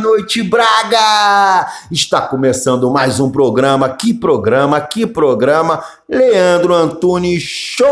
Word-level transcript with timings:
noite, 0.00 0.42
Braga! 0.42 1.66
Está 1.90 2.22
começando 2.22 2.90
mais 2.90 3.20
um 3.20 3.30
programa. 3.30 3.90
Que 3.90 4.14
programa, 4.14 4.80
que 4.80 5.06
programa! 5.06 5.82
Leandro 6.08 6.72
Antunes 6.72 7.42
Show! 7.42 7.86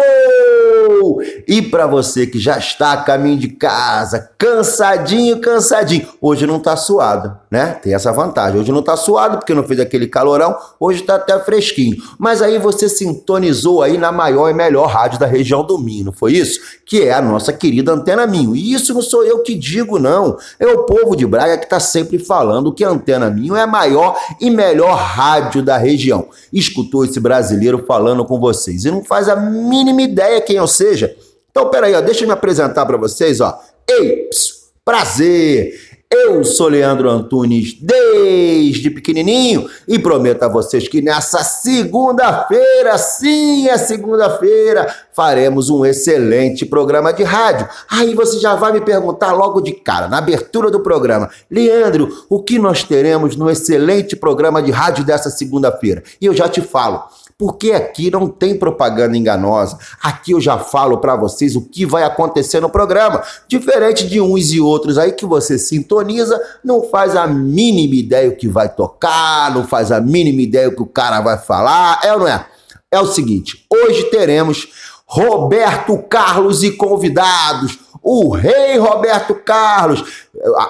E 1.46 1.60
para 1.60 1.86
você 1.86 2.26
que 2.26 2.38
já 2.38 2.58
está 2.58 2.92
a 2.92 3.02
caminho 3.02 3.38
de 3.38 3.48
casa, 3.48 4.30
cansadinho, 4.38 5.40
cansadinho, 5.40 6.08
hoje 6.20 6.46
não 6.46 6.58
tá 6.60 6.76
suado, 6.76 7.36
né? 7.50 7.78
Tem 7.82 7.92
essa 7.92 8.12
vantagem. 8.12 8.60
Hoje 8.60 8.72
não 8.72 8.82
tá 8.82 8.96
suado 8.96 9.38
porque 9.38 9.52
não 9.52 9.64
fez 9.64 9.80
aquele 9.80 10.06
calorão, 10.06 10.56
hoje 10.78 11.02
tá 11.02 11.16
até 11.16 11.38
fresquinho. 11.40 11.96
Mas 12.18 12.40
aí 12.40 12.58
você 12.58 12.88
sintonizou 12.88 13.82
aí 13.82 13.98
na 13.98 14.12
maior 14.12 14.48
e 14.48 14.54
melhor 14.54 14.86
rádio 14.86 15.18
da 15.18 15.26
região 15.26 15.64
do 15.64 15.78
Minho, 15.78 16.12
foi 16.12 16.32
isso? 16.32 16.60
Que 16.86 17.02
é 17.02 17.12
a 17.12 17.22
nossa 17.22 17.52
querida 17.52 17.92
Antena 17.92 18.26
Minho. 18.26 18.54
E 18.54 18.72
isso 18.72 18.94
não 18.94 19.02
sou 19.02 19.24
eu 19.24 19.42
que 19.42 19.54
digo, 19.54 19.98
não. 19.98 20.36
É 20.58 20.66
o 20.66 20.84
povo 20.84 21.16
de 21.16 21.26
Braga 21.26 21.58
que 21.58 21.68
tá 21.68 21.73
sempre 21.80 22.18
falando 22.18 22.72
que 22.72 22.84
a 22.84 22.88
Antena 22.88 23.28
Minho 23.28 23.56
é 23.56 23.62
a 23.62 23.66
maior 23.66 24.16
e 24.40 24.50
melhor 24.50 24.96
rádio 24.96 25.62
da 25.62 25.76
região. 25.76 26.28
Escutou 26.52 27.04
esse 27.04 27.20
brasileiro 27.20 27.84
falando 27.86 28.04
falando 28.04 28.24
com 28.24 28.38
vocês 28.38 28.84
e 28.84 28.90
não 28.90 29.02
faz 29.02 29.28
a 29.28 29.36
mínima 29.36 30.02
ideia 30.02 30.40
quem 30.40 30.56
eu 30.56 30.66
seja. 30.66 31.14
Então, 31.50 31.70
peraí, 31.70 31.94
ó, 31.94 32.00
deixa 32.00 32.24
eu 32.24 32.28
me 32.28 32.34
apresentar 32.34 32.84
para 32.84 32.96
vocês, 32.96 33.40
ó. 33.40 33.58
Ei, 33.88 34.28
psiu, 34.28 34.54
prazer! 34.84 35.83
Eu 36.16 36.44
sou 36.44 36.68
Leandro 36.68 37.10
Antunes 37.10 37.76
desde 37.80 38.88
pequenininho 38.88 39.68
e 39.88 39.98
prometo 39.98 40.44
a 40.44 40.48
vocês 40.48 40.86
que 40.86 41.02
nessa 41.02 41.42
segunda-feira, 41.42 42.96
sim, 42.96 43.66
é 43.66 43.76
segunda-feira, 43.76 44.94
faremos 45.12 45.70
um 45.70 45.84
excelente 45.84 46.64
programa 46.64 47.12
de 47.12 47.24
rádio. 47.24 47.68
Aí 47.90 48.14
você 48.14 48.38
já 48.38 48.54
vai 48.54 48.72
me 48.72 48.80
perguntar 48.80 49.32
logo 49.32 49.60
de 49.60 49.72
cara, 49.72 50.06
na 50.06 50.18
abertura 50.18 50.70
do 50.70 50.78
programa, 50.78 51.28
Leandro, 51.50 52.08
o 52.30 52.40
que 52.40 52.60
nós 52.60 52.84
teremos 52.84 53.34
no 53.34 53.50
excelente 53.50 54.14
programa 54.14 54.62
de 54.62 54.70
rádio 54.70 55.04
dessa 55.04 55.30
segunda-feira? 55.30 56.04
E 56.20 56.26
eu 56.26 56.32
já 56.32 56.48
te 56.48 56.60
falo. 56.60 57.08
Porque 57.36 57.72
aqui 57.72 58.10
não 58.10 58.28
tem 58.28 58.56
propaganda 58.56 59.16
enganosa. 59.16 59.76
Aqui 60.02 60.32
eu 60.32 60.40
já 60.40 60.58
falo 60.58 60.98
para 60.98 61.16
vocês 61.16 61.56
o 61.56 61.62
que 61.62 61.84
vai 61.84 62.04
acontecer 62.04 62.60
no 62.60 62.70
programa. 62.70 63.22
Diferente 63.48 64.06
de 64.06 64.20
uns 64.20 64.52
e 64.52 64.60
outros 64.60 64.98
aí 64.98 65.12
que 65.12 65.26
você 65.26 65.58
sintoniza, 65.58 66.40
não 66.64 66.82
faz 66.82 67.16
a 67.16 67.26
mínima 67.26 67.96
ideia 67.96 68.28
o 68.28 68.36
que 68.36 68.48
vai 68.48 68.68
tocar, 68.68 69.52
não 69.52 69.66
faz 69.66 69.90
a 69.90 70.00
mínima 70.00 70.42
ideia 70.42 70.68
o 70.68 70.76
que 70.76 70.82
o 70.82 70.86
cara 70.86 71.20
vai 71.20 71.36
falar. 71.36 72.00
É 72.04 72.12
ou 72.12 72.20
não 72.20 72.28
é? 72.28 72.46
É 72.90 73.00
o 73.00 73.06
seguinte, 73.06 73.66
hoje 73.68 74.04
teremos 74.04 74.68
Roberto 75.04 75.98
Carlos 76.08 76.62
e 76.62 76.70
convidados 76.70 77.78
o 78.04 78.28
rei 78.30 78.76
Roberto 78.76 79.34
Carlos. 79.34 80.26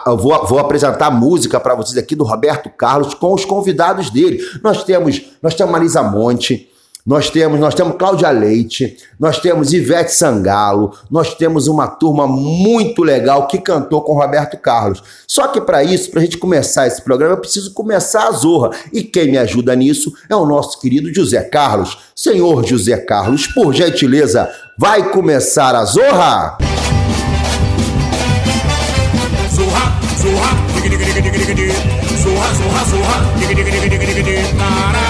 Eu 0.06 0.16
vou, 0.16 0.46
vou 0.46 0.60
apresentar 0.60 1.10
música 1.10 1.58
para 1.58 1.74
vocês 1.74 1.98
aqui 1.98 2.14
do 2.14 2.22
Roberto 2.22 2.70
Carlos 2.70 3.12
com 3.12 3.34
os 3.34 3.44
convidados 3.44 4.08
dele. 4.08 4.38
Nós 4.62 4.84
temos, 4.84 5.20
nós 5.42 5.54
temos 5.54 5.72
Marisa 5.72 6.02
Monte, 6.02 6.70
nós 7.04 7.28
temos, 7.28 7.60
nós 7.60 7.74
temos 7.74 7.96
Cláudia 7.98 8.30
Leite, 8.30 8.96
nós 9.20 9.38
temos 9.38 9.74
Ivete 9.74 10.10
Sangalo, 10.10 10.92
nós 11.10 11.34
temos 11.34 11.66
uma 11.66 11.86
turma 11.86 12.26
muito 12.26 13.02
legal 13.02 13.46
que 13.46 13.58
cantou 13.58 14.00
com 14.00 14.14
Roberto 14.14 14.56
Carlos. 14.56 15.02
Só 15.26 15.48
que 15.48 15.60
para 15.60 15.84
isso, 15.84 16.10
para 16.10 16.20
a 16.20 16.24
gente 16.24 16.38
começar 16.38 16.86
esse 16.86 17.02
programa, 17.02 17.34
eu 17.34 17.40
preciso 17.40 17.74
começar 17.74 18.28
a 18.28 18.32
zorra. 18.32 18.70
E 18.90 19.02
quem 19.02 19.30
me 19.30 19.36
ajuda 19.36 19.76
nisso 19.76 20.14
é 20.30 20.36
o 20.36 20.46
nosso 20.46 20.80
querido 20.80 21.12
José 21.12 21.42
Carlos. 21.42 21.98
Senhor 22.16 22.64
José 22.64 22.96
Carlos, 22.96 23.48
por 23.48 23.74
gentileza, 23.74 24.50
vai 24.78 25.10
começar 25.10 25.74
a 25.74 25.84
zorra? 25.84 26.56
so 29.54 29.62
hot, 29.70 30.02
so 30.18 30.28
hot, 30.42 30.56
digga 30.74 30.88
digga 30.90 31.04
digga 31.06 31.22
digga 31.22 31.38
digga 31.38 31.54
digga, 31.54 31.78
so 32.18 32.30
hot, 32.34 32.52
so 32.58 32.66
hot, 32.74 32.86
so 32.90 32.98
hot, 33.06 33.22
digga 33.38 33.54
digga 33.54 33.70
digga 33.70 33.88
digga 33.94 34.06
digga 34.10 34.22
digga, 34.28 35.03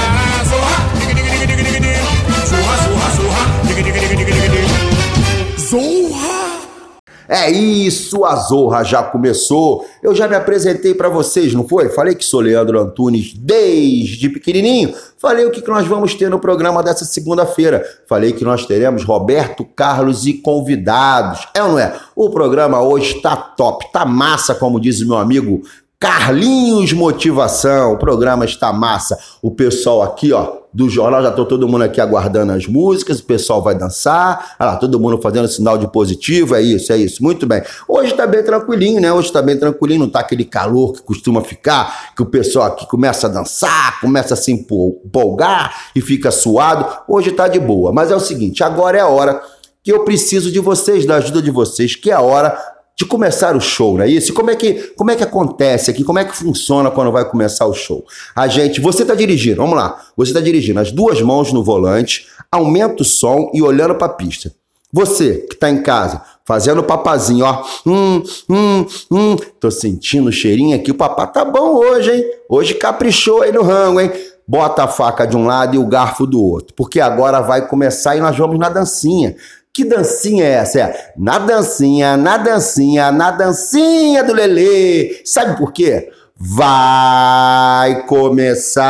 É 7.29 7.51
isso, 7.51 8.25
a 8.25 8.37
Zorra 8.37 8.83
já 8.85 9.03
começou. 9.03 9.87
Eu 10.03 10.15
já 10.15 10.29
me 10.29 10.35
apresentei 10.35 10.95
para 10.95 11.09
vocês, 11.09 11.55
não 11.55 11.67
foi? 11.67 11.89
Falei 11.89 12.15
que 12.15 12.25
sou 12.25 12.41
Leandro 12.41 12.79
Antunes 12.79 13.33
desde 13.35 14.29
pequenininho. 14.29 14.95
Falei 15.19 15.47
o 15.47 15.51
que 15.51 15.67
nós 15.67 15.87
vamos 15.87 16.15
ter 16.15 16.29
no 16.29 16.39
programa 16.39 16.83
dessa 16.83 17.05
segunda-feira. 17.05 17.83
Falei 18.07 18.33
que 18.33 18.45
nós 18.45 18.67
teremos 18.67 19.05
Roberto 19.05 19.65
Carlos 19.65 20.27
e 20.27 20.35
convidados. 20.35 21.49
É 21.55 21.63
ou 21.63 21.71
não 21.71 21.79
é? 21.79 21.99
O 22.15 22.29
programa 22.29 22.83
hoje 22.83 23.21
tá 23.23 23.35
top, 23.35 23.91
tá 23.91 24.05
massa, 24.05 24.55
como 24.55 24.79
diz 24.79 25.01
o 25.01 25.09
meu 25.09 25.17
amigo 25.17 25.63
Carlinhos 26.05 26.93
Motivação. 26.93 27.95
O 27.95 27.97
programa 27.97 28.45
está 28.45 28.71
massa. 28.75 29.19
O 29.41 29.51
pessoal 29.51 30.03
aqui, 30.03 30.35
ó, 30.35 30.59
do 30.71 30.87
jornal, 30.87 31.23
já 31.23 31.31
tô 31.31 31.47
todo 31.47 31.67
mundo 31.67 31.83
aqui 31.83 31.99
aguardando 31.99 32.53
as 32.53 32.67
músicas, 32.67 33.21
o 33.21 33.25
pessoal 33.25 33.63
vai 33.63 33.75
dançar, 33.75 34.55
olha 34.61 34.73
lá, 34.73 34.77
todo 34.77 35.01
mundo 35.01 35.19
fazendo 35.23 35.49
sinal 35.49 35.79
de 35.79 35.91
positivo, 35.91 36.57
é 36.57 36.61
isso, 36.61 36.93
é 36.93 36.99
isso, 36.99 37.23
muito 37.23 37.47
bem. 37.47 37.63
Hoje 37.89 38.13
tá 38.13 38.27
bem 38.27 38.43
tranquilinho, 38.43 39.01
né? 39.01 39.11
Hoje 39.11 39.33
tá 39.33 39.41
bem 39.41 39.59
tranquilinho, 39.59 40.01
não 40.01 40.11
tá 40.11 40.21
aquele 40.21 40.45
calor 40.45 40.93
que 40.93 41.01
costuma 41.01 41.41
ficar, 41.41 42.13
que 42.15 42.21
o 42.21 42.27
pessoal 42.27 42.67
aqui 42.67 42.87
começa 42.87 43.27
a 43.27 43.31
dançar, 43.31 43.99
começa 44.03 44.35
a 44.35 44.37
se 44.37 44.53
empolgar 44.53 45.89
e 45.97 46.03
fica 46.03 46.31
suado. 46.31 46.87
Hoje 47.09 47.33
tá 47.33 47.49
de 47.49 47.61
boa, 47.61 47.95
mas 47.95 48.11
é 48.11 48.15
o 48.15 48.21
seguinte, 48.21 48.63
agora 48.63 48.99
é 48.99 49.01
a 49.01 49.09
hora 49.09 49.41
que 49.83 49.91
eu 49.91 50.05
preciso 50.05 50.53
de 50.53 50.61
vocês, 50.61 51.07
da 51.07 51.17
ajuda 51.17 51.41
de 51.41 51.51
vocês, 51.51 51.97
que 51.97 52.11
é 52.11 52.15
a 52.15 52.21
hora 52.21 52.59
de 52.97 53.05
começar 53.05 53.57
o 53.57 53.61
show, 53.61 53.97
não 53.97 54.05
é 54.05 54.09
isso? 54.09 54.33
Como 54.33 54.51
é 54.51 54.57
que, 54.57 54.75
como 54.97 55.11
é 55.11 55.17
que 55.17 55.25
acontece 55.25 55.91
aqui? 55.91 56.05
Como 56.05 56.19
é 56.19 56.25
que 56.25 56.37
funciona 56.37 56.91
quando 56.91 57.11
vai 57.11 57.29
começar 57.29 57.67
o 57.67 57.75
show? 57.75 58.05
A 58.37 58.47
gente, 58.47 58.81
você 58.81 59.03
está 59.03 59.15
dirigindo, 59.15 59.57
vamos 59.57 59.77
lá. 59.77 60.01
Você 60.17 60.31
está 60.31 60.41
dirigindo 60.41 60.79
as 60.79 60.93
duas 60.93 61.21
mãos 61.21 61.53
no 61.53 61.65
volante, 61.65 62.27
aumenta 62.51 63.03
o 63.03 63.05
som 63.05 63.51
e 63.53 63.61
olhando 63.61 63.97
para 63.97 64.07
a 64.07 64.11
pista. 64.11 64.53
Você 64.93 65.39
que 65.49 65.55
está 65.55 65.69
em 65.69 65.83
casa, 65.83 66.23
fazendo 66.45 66.85
papazinho, 66.85 67.45
ó. 67.45 67.65
Hum, 67.85 68.23
hum, 68.49 68.87
hum. 69.11 69.37
Tô 69.59 69.69
sentindo 69.69 70.29
o 70.29 70.33
cheirinho 70.33 70.77
aqui. 70.77 70.93
O 70.93 70.95
papá 70.95 71.27
tá 71.27 71.45
bom 71.45 71.75
hoje, 71.75 72.13
hein? 72.13 72.25
Hoje 72.49 72.75
caprichou 72.75 73.43
aí 73.43 73.51
no 73.51 73.65
rango, 73.65 74.01
hein? 74.01 74.13
Bota 74.47 74.85
a 74.85 74.89
faca 74.89 75.27
de 75.27 75.37
um 75.37 75.47
lado 75.47 75.75
e 75.75 75.79
o 75.79 75.87
garfo 75.87 76.27
do 76.27 76.41
outro. 76.41 76.75
Porque 76.77 77.01
agora 77.01 77.41
vai 77.41 77.67
começar 77.67 78.15
e 78.15 78.21
nós 78.21 78.37
vamos 78.37 78.57
na 78.57 78.69
dancinha. 78.69 79.35
Que 79.75 79.85
dancinha 79.85 80.45
é 80.45 80.53
essa? 80.53 80.79
É 80.79 81.11
na 81.17 81.37
dancinha, 81.37 82.17
na 82.17 82.37
dancinha, 82.37 83.11
na 83.11 83.33
dancinha 83.33 84.23
do 84.23 84.33
Lelê. 84.33 85.21
Sabe 85.25 85.59
por 85.59 85.73
quê? 85.73 86.13
Vai 86.39 88.07
começar 88.07 88.85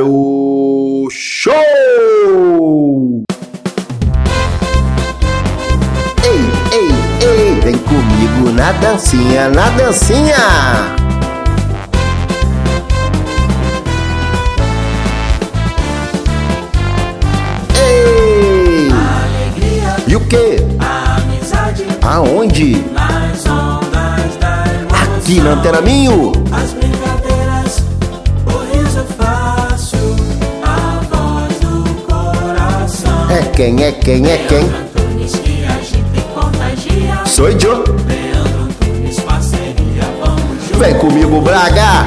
o 0.00 1.06
show! 1.10 1.52
Ei, 6.24 6.40
ei, 6.72 6.88
ei, 7.28 7.60
vem 7.60 7.76
comigo 7.76 8.50
na 8.54 8.72
dancinha, 8.72 9.50
na 9.50 9.68
dancinha! 9.68 10.97
O 20.18 20.26
quê? 20.26 20.56
Amizade. 20.78 21.84
Aonde? 22.02 22.84
Nas 22.92 23.46
ondas 23.46 24.36
da 24.40 24.64
emoção. 24.80 25.16
Aqui 25.16 25.40
na 25.40 25.50
Antena 25.52 25.80
Minho. 25.80 26.32
As 26.52 26.72
brincadeiras, 26.72 27.82
o 28.46 28.76
riso 28.76 29.04
fácil, 29.16 30.16
a 30.64 31.00
voz 31.10 31.54
do 31.60 31.94
coração. 32.02 33.30
É 33.30 33.42
quem, 33.54 33.82
é 33.82 33.92
quem, 33.92 34.26
é 34.30 34.38
quem? 34.38 34.64
Antunes 34.64 35.32
que 35.36 35.64
agita 35.64 36.16
e 36.16 36.20
contagia. 36.34 37.26
Sou 37.26 37.48
eu. 37.48 37.84
Leandro 38.06 38.62
Antunes, 38.64 39.20
parceria, 39.20 40.04
vamos 40.20 40.62
juntos. 40.64 40.78
Vem 40.78 40.98
comigo, 40.98 41.40
Braga. 41.40 42.06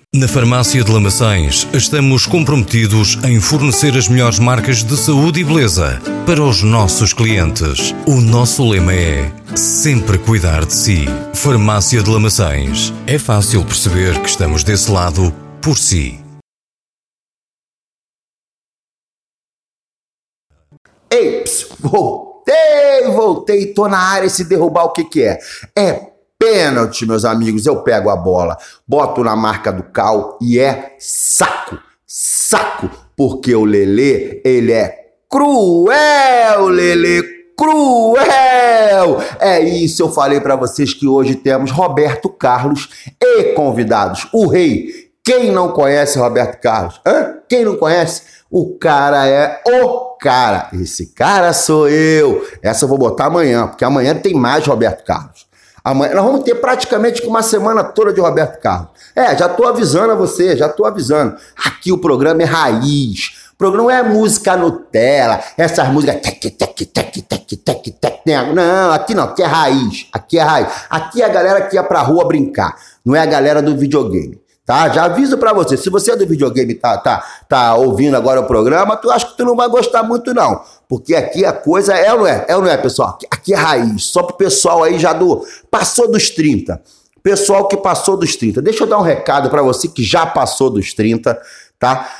Na 0.13 0.27
Farmácia 0.27 0.83
de 0.83 0.91
Lamaçães, 0.91 1.65
estamos 1.73 2.25
comprometidos 2.25 3.17
em 3.23 3.39
fornecer 3.39 3.95
as 3.95 4.09
melhores 4.09 4.39
marcas 4.39 4.83
de 4.83 4.97
saúde 4.97 5.39
e 5.39 5.43
beleza 5.45 6.01
para 6.25 6.43
os 6.43 6.61
nossos 6.63 7.13
clientes. 7.13 7.95
O 8.05 8.19
nosso 8.19 8.67
lema 8.67 8.93
é 8.93 9.31
sempre 9.55 10.17
cuidar 10.17 10.65
de 10.65 10.73
si. 10.73 11.05
Farmácia 11.33 12.03
de 12.03 12.09
Lamaçães. 12.09 12.91
É 13.07 13.17
fácil 13.17 13.63
perceber 13.63 14.21
que 14.21 14.27
estamos 14.27 14.65
desse 14.65 14.91
lado 14.91 15.33
por 15.61 15.77
si. 15.77 16.19
Ei, 21.09 21.45
voltei, 21.79 23.07
voltei, 23.15 23.73
tô 23.73 23.87
na 23.87 23.97
área. 23.97 24.29
Se 24.29 24.43
derrubar, 24.43 24.83
o 24.83 24.91
que 24.91 25.05
que 25.05 25.23
é? 25.23 25.39
É 25.73 26.10
pênalti, 26.41 27.05
meus 27.05 27.23
amigos. 27.23 27.67
Eu 27.67 27.83
pego 27.83 28.09
a 28.09 28.15
bola, 28.15 28.57
boto 28.87 29.23
na 29.23 29.35
marca 29.35 29.71
do 29.71 29.83
cal 29.83 30.39
e 30.41 30.59
é 30.59 30.95
saco, 30.97 31.77
saco, 32.07 32.89
porque 33.15 33.53
o 33.53 33.63
Lelê, 33.63 34.41
ele 34.43 34.71
é 34.71 35.11
cruel, 35.29 36.67
Lelê, 36.69 37.21
cruel. 37.55 39.21
É 39.39 39.59
isso, 39.59 40.01
eu 40.01 40.09
falei 40.09 40.41
para 40.41 40.55
vocês 40.55 40.95
que 40.95 41.07
hoje 41.07 41.35
temos 41.35 41.69
Roberto 41.69 42.27
Carlos 42.27 42.89
e 43.21 43.53
convidados. 43.53 44.27
O 44.33 44.47
rei. 44.47 45.11
Quem 45.23 45.51
não 45.51 45.69
conhece 45.69 46.17
Roberto 46.17 46.59
Carlos? 46.59 46.99
Hã? 47.05 47.35
Quem 47.47 47.63
não 47.63 47.77
conhece? 47.77 48.23
O 48.49 48.75
cara 48.79 49.27
é 49.27 49.61
o 49.67 50.17
cara. 50.19 50.69
Esse 50.73 51.13
cara 51.13 51.53
sou 51.53 51.87
eu. 51.87 52.43
Essa 52.63 52.85
eu 52.85 52.89
vou 52.89 52.97
botar 52.97 53.27
amanhã, 53.27 53.67
porque 53.67 53.85
amanhã 53.85 54.15
tem 54.15 54.33
mais 54.33 54.65
Roberto 54.65 55.05
Carlos. 55.05 55.45
Amanhã 55.83 56.13
nós 56.13 56.23
vamos 56.23 56.43
ter 56.43 56.55
praticamente 56.55 57.25
uma 57.25 57.41
semana 57.41 57.83
toda 57.83 58.13
de 58.13 58.21
Roberto 58.21 58.59
Carlos. 58.59 58.89
É, 59.15 59.35
já 59.35 59.49
tô 59.49 59.67
avisando 59.67 60.11
a 60.11 60.15
você, 60.15 60.55
já 60.55 60.69
tô 60.69 60.85
avisando. 60.85 61.35
Aqui 61.65 61.91
o 61.91 61.97
programa 61.97 62.41
é 62.43 62.45
raiz. 62.45 63.49
O 63.53 63.57
programa 63.57 63.83
não 63.83 63.91
é 63.91 64.03
música 64.03 64.55
Nutella, 64.55 65.39
essas 65.57 65.87
músicas 65.89 66.21
tec, 66.21 66.39
tec, 66.39 66.85
tec, 66.85 67.21
tec, 67.21 67.57
tec, 67.63 67.91
tec, 67.99 68.21
Não, 68.25 68.91
aqui 68.91 69.13
não, 69.15 69.23
aqui 69.23 69.43
é 69.43 69.45
raiz. 69.45 70.07
Aqui 70.13 70.39
é 70.39 70.43
raiz. 70.43 70.67
Aqui 70.89 71.21
é 71.21 71.25
a 71.25 71.29
galera 71.29 71.61
que 71.61 71.75
ia 71.75 71.83
pra 71.83 72.01
rua 72.01 72.27
brincar. 72.27 72.75
Não 73.03 73.15
é 73.15 73.19
a 73.19 73.25
galera 73.25 73.61
do 73.61 73.75
videogame. 73.75 74.39
Tá? 74.71 74.87
Já 74.89 75.05
aviso 75.05 75.37
para 75.37 75.51
você, 75.53 75.75
se 75.75 75.89
você 75.89 76.11
é 76.11 76.15
do 76.15 76.25
videogame 76.25 76.75
tá, 76.75 76.97
tá, 76.97 77.25
tá 77.49 77.75
ouvindo 77.75 78.15
agora 78.15 78.39
o 78.39 78.45
programa, 78.45 78.95
tu 78.95 79.09
acha 79.09 79.25
que 79.25 79.35
tu 79.35 79.43
não 79.43 79.55
vai 79.55 79.67
gostar 79.67 80.03
muito 80.03 80.33
não, 80.35 80.61
porque 80.91 81.15
aqui 81.15 81.45
a 81.45 81.53
coisa 81.53 81.93
é 81.93 82.11
ou 82.11 82.19
não 82.19 82.27
é? 82.27 82.45
É 82.49 82.53
ou 82.57 82.61
não 82.61 82.69
é, 82.69 82.75
pessoal? 82.75 83.17
Aqui, 83.31 83.53
é 83.53 83.55
raiz, 83.55 84.03
só 84.03 84.23
pro 84.23 84.35
pessoal 84.35 84.83
aí 84.83 84.99
já 84.99 85.13
do 85.13 85.47
passou 85.69 86.11
dos 86.11 86.29
30. 86.29 86.81
Pessoal 87.23 87.65
que 87.69 87.77
passou 87.77 88.17
dos 88.17 88.35
30. 88.35 88.61
Deixa 88.61 88.83
eu 88.83 88.87
dar 88.87 88.99
um 88.99 89.01
recado 89.01 89.49
para 89.49 89.61
você 89.61 89.87
que 89.87 90.03
já 90.03 90.25
passou 90.25 90.69
dos 90.69 90.93
30, 90.93 91.41
tá? 91.79 92.13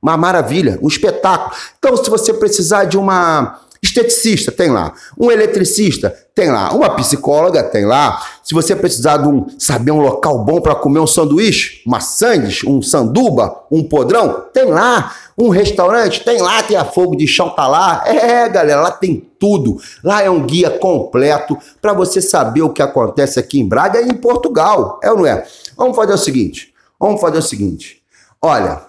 Uma 0.00 0.16
maravilha, 0.16 0.78
um 0.80 0.88
espetáculo. 0.88 1.54
Então, 1.78 1.94
se 2.02 2.08
você 2.08 2.32
precisar 2.32 2.84
de 2.84 2.96
uma 2.96 3.60
esteticista, 3.82 4.50
tem 4.52 4.70
lá. 4.70 4.92
Um 5.18 5.30
eletricista, 5.30 6.14
tem 6.34 6.50
lá. 6.50 6.72
Uma 6.72 6.90
psicóloga, 6.96 7.62
tem 7.62 7.84
lá. 7.84 8.22
Se 8.42 8.54
você 8.54 8.76
precisar 8.76 9.18
de 9.18 9.28
um, 9.28 9.46
saber 9.58 9.90
um 9.90 10.00
local 10.00 10.44
bom 10.44 10.60
para 10.60 10.74
comer 10.74 11.00
um 11.00 11.06
sanduíche, 11.06 11.82
uma 11.86 12.00
sandes, 12.00 12.62
um 12.64 12.82
sanduba, 12.82 13.64
um 13.70 13.82
podrão, 13.82 14.44
tem 14.52 14.66
lá. 14.66 15.14
Um 15.38 15.50
restaurante, 15.50 16.24
tem 16.24 16.40
lá, 16.40 16.62
tem 16.62 16.76
a 16.76 16.84
fogo 16.84 17.14
de 17.14 17.26
chão, 17.26 17.50
tá 17.50 17.66
lá. 17.66 18.04
É, 18.06 18.48
galera, 18.48 18.80
lá 18.80 18.90
tem 18.90 19.16
tudo. 19.38 19.78
Lá 20.02 20.22
é 20.22 20.30
um 20.30 20.46
guia 20.46 20.70
completo 20.70 21.58
para 21.80 21.92
você 21.92 22.22
saber 22.22 22.62
o 22.62 22.70
que 22.70 22.80
acontece 22.80 23.38
aqui 23.38 23.60
em 23.60 23.68
Braga 23.68 24.00
e 24.00 24.08
em 24.08 24.14
Portugal. 24.14 24.98
É 25.02 25.10
ou 25.10 25.18
não 25.18 25.26
é? 25.26 25.46
Vamos 25.76 25.94
fazer 25.94 26.14
o 26.14 26.18
seguinte. 26.18 26.72
Vamos 26.98 27.20
fazer 27.20 27.38
o 27.38 27.42
seguinte. 27.42 28.02
Olha, 28.40 28.80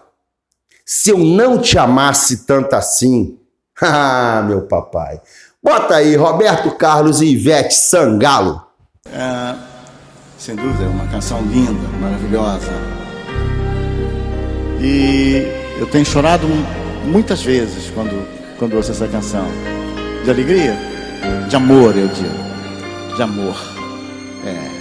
se 0.85 1.09
eu 1.09 1.17
não 1.17 1.59
te 1.59 1.77
amasse 1.77 2.45
tanto 2.45 2.73
assim, 2.73 3.37
Ah, 3.81 4.43
meu 4.47 4.63
papai. 4.63 5.21
Bota 5.61 5.95
aí, 5.95 6.15
Roberto 6.15 6.71
Carlos 6.71 7.21
e 7.21 7.27
Ivete 7.27 7.75
Sangalo. 7.75 8.61
É, 9.11 9.55
sem 10.37 10.55
dúvida, 10.55 10.83
é 10.83 10.87
uma 10.87 11.07
canção 11.07 11.41
linda, 11.41 11.87
maravilhosa. 11.99 12.71
E 14.79 15.45
eu 15.79 15.87
tenho 15.87 16.05
chorado 16.05 16.47
muitas 17.05 17.43
vezes 17.43 17.91
quando, 17.91 18.27
quando 18.57 18.75
ouço 18.75 18.91
essa 18.91 19.07
canção. 19.07 19.45
De 20.23 20.29
alegria? 20.29 20.75
De 21.47 21.55
amor, 21.55 21.95
eu 21.95 22.07
digo. 22.07 23.15
De 23.15 23.21
amor. 23.21 23.55
É. 24.45 24.77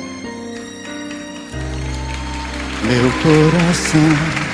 Meu 2.86 3.10
coração 3.22 4.46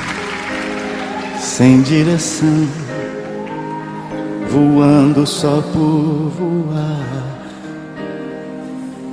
sem 1.39 1.83
direção 1.83 2.82
voando 4.53 5.27
só 5.27 5.63
por 5.73 6.31
voar, 6.39 7.39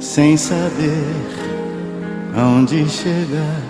sem 0.02 0.36
saber 0.36 1.16
aonde 2.36 2.88
chegar, 2.90 3.64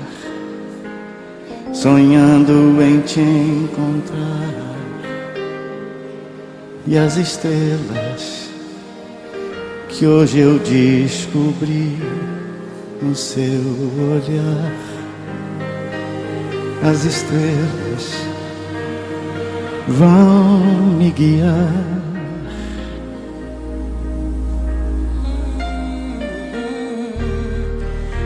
sonhando 1.71 2.81
em 2.81 3.01
te 3.01 3.19
encontrar. 3.19 4.79
E 6.88 6.97
as 6.97 7.17
estrelas 7.17 8.49
que 9.89 10.07
hoje 10.07 10.39
eu 10.39 10.57
descobri 10.57 11.99
no 12.99 13.13
seu 13.13 13.61
olhar, 14.15 14.73
as 16.83 17.05
estrelas 17.05 18.28
vão 19.89 20.60
me 20.98 21.12
guiar. 21.12 21.74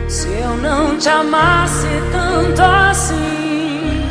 Se 0.08 0.28
eu 0.28 0.56
não 0.58 0.96
te 0.98 1.08
amasse 1.08 1.88
tanto 2.12 2.62
assim, 2.62 4.04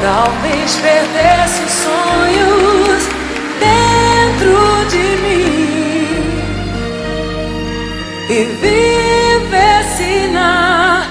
talvez 0.00 0.76
perdesse 0.76 1.62
sonhos 1.82 3.08
dentro 3.60 4.56
de 4.90 5.06
mim 5.22 5.54
e 8.30 8.44
vivesse 8.60 10.28
na 10.32 11.06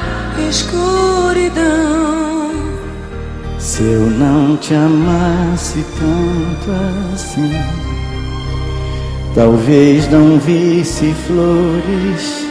escuridão. 0.50 2.13
Se 3.74 3.82
eu 3.82 4.02
não 4.02 4.56
te 4.58 4.76
amasse 4.76 5.84
tanto 5.98 7.12
assim, 7.12 7.52
talvez 9.34 10.08
não 10.12 10.38
visse 10.38 11.12
flores 11.26 12.48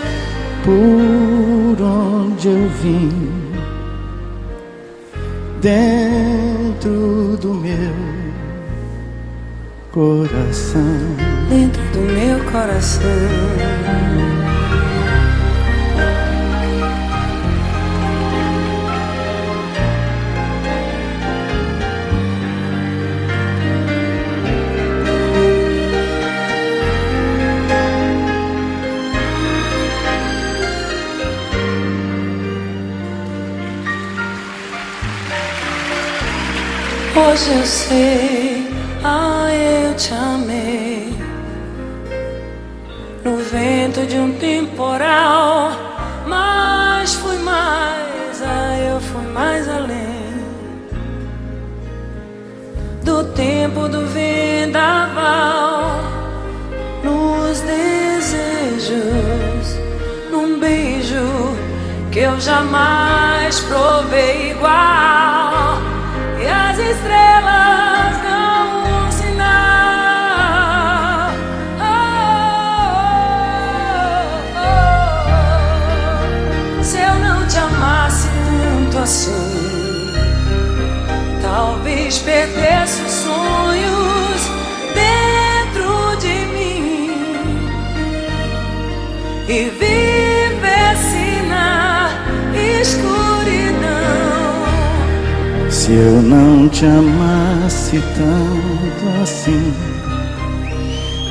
por 0.65 1.81
onde 1.81 2.49
eu 2.49 2.69
vim. 2.83 3.31
Dentro 5.61 7.39
do 7.41 7.55
meu 7.55 7.95
coração. 9.93 10.83
dentro 11.49 11.83
do 11.93 12.01
meu 12.01 12.51
coração. 12.51 14.22
Hoje 37.15 37.51
eu 37.51 37.67
sei, 37.67 38.67
ah, 39.05 39.47
eu 39.53 39.95
te 39.97 40.15
amei. 40.15 41.13
No 43.23 43.37
vento 43.37 44.07
de 44.07 44.17
um 44.17 44.33
temporal, 44.39 45.73
mas 46.27 47.13
fui 47.17 47.37
mais, 47.37 48.43
ah, 48.43 48.79
eu 48.79 48.99
fui 48.99 49.27
mais 49.27 49.69
além. 49.69 50.43
Do 53.05 53.25
tempo 53.35 53.89
do 53.89 54.07
vendaval, 54.07 56.01
nos 57.05 57.61
desejos, 57.61 58.97
num 60.31 60.59
beijo 60.59 61.59
que 62.11 62.21
eu 62.21 62.41
jamais 62.41 63.61
provei 63.61 64.53
igual. 64.53 65.92
E 66.43 66.49
as 66.49 66.77
estrelas 66.77 68.17
dão 68.21 69.07
um 69.07 69.13
sinal. 69.13 69.47
Oh, 71.79 71.85
oh, 74.59 74.81
oh. 76.81 76.83
Se 76.83 76.99
eu 76.99 77.15
não 77.21 77.47
te 77.47 77.59
amasse 77.59 78.27
tanto 78.29 78.99
assim, 78.99 80.11
talvez 81.41 82.19
perdesse 82.19 83.03
os 83.03 83.13
sonhos 83.13 84.51
dentro 84.95 86.17
de 86.17 86.35
mim 86.47 87.13
e 89.49 89.71
vivesse 89.79 90.02
Se 95.83 95.91
eu 95.91 96.23
não 96.23 96.69
te 96.69 96.87
amasse 96.87 98.01
tanto 98.15 99.21
assim, 99.21 99.75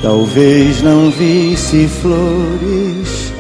talvez 0.02 0.82
não 0.82 1.10
visse 1.10 1.88
flores 1.88 3.32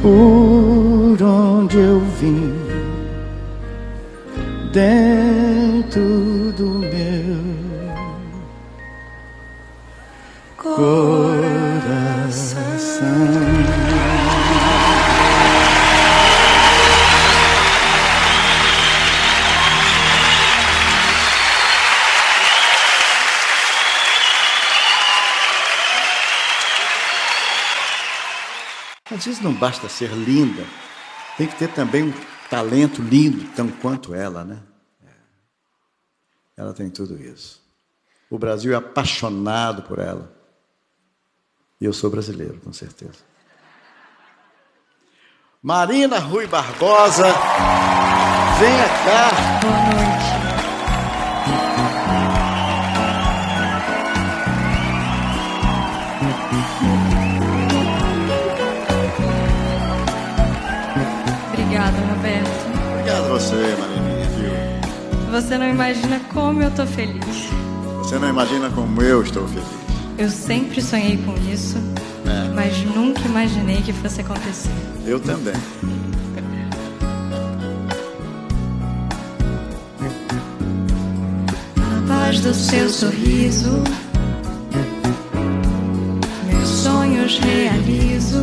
por 0.00 1.22
onde 1.22 1.76
eu 1.76 2.00
vim. 2.18 2.54
Dentro 4.72 6.00
do 6.56 6.78
meu 6.80 7.36
coração. 10.56 11.44
Às 29.14 29.24
vezes 29.24 29.40
não 29.40 29.54
basta 29.54 29.88
ser 29.88 30.10
linda, 30.10 30.64
tem 31.38 31.46
que 31.46 31.56
ter 31.56 31.68
também 31.72 32.02
um 32.02 32.12
talento 32.50 33.00
lindo, 33.00 33.48
tão 33.54 33.68
quanto 33.68 34.12
ela, 34.12 34.44
né? 34.44 34.60
Ela 36.56 36.72
tem 36.72 36.90
tudo 36.90 37.20
isso. 37.20 37.62
O 38.28 38.38
Brasil 38.38 38.72
é 38.72 38.76
apaixonado 38.76 39.82
por 39.82 39.98
ela. 39.98 40.32
E 41.80 41.84
eu 41.84 41.92
sou 41.92 42.10
brasileiro, 42.10 42.60
com 42.60 42.72
certeza. 42.72 43.24
Marina 45.62 46.18
Rui 46.18 46.46
Barbosa, 46.46 47.24
venha 48.58 48.88
cá. 49.04 49.60
Boa 49.60 49.94
noite. 49.94 50.53
Você 65.34 65.58
não 65.58 65.68
imagina 65.68 66.20
como 66.32 66.62
eu 66.62 66.70
tô 66.70 66.86
feliz. 66.86 67.48
Você 67.98 68.16
não 68.20 68.28
imagina 68.28 68.70
como 68.70 69.02
eu 69.02 69.20
estou 69.20 69.48
feliz. 69.48 69.66
Eu 70.16 70.30
sempre 70.30 70.80
sonhei 70.80 71.16
com 71.16 71.34
isso, 71.52 71.76
É. 72.24 72.54
mas 72.54 72.78
nunca 72.84 73.20
imaginei 73.22 73.82
que 73.82 73.92
fosse 73.92 74.20
acontecer. 74.20 74.70
Eu 75.04 75.18
também. 75.18 75.54
A 81.76 82.08
paz 82.08 82.40
do 82.40 82.54
seu 82.54 82.88
sorriso, 82.88 83.82
meus 86.46 86.68
sonhos 86.68 87.38
realizo 87.38 88.42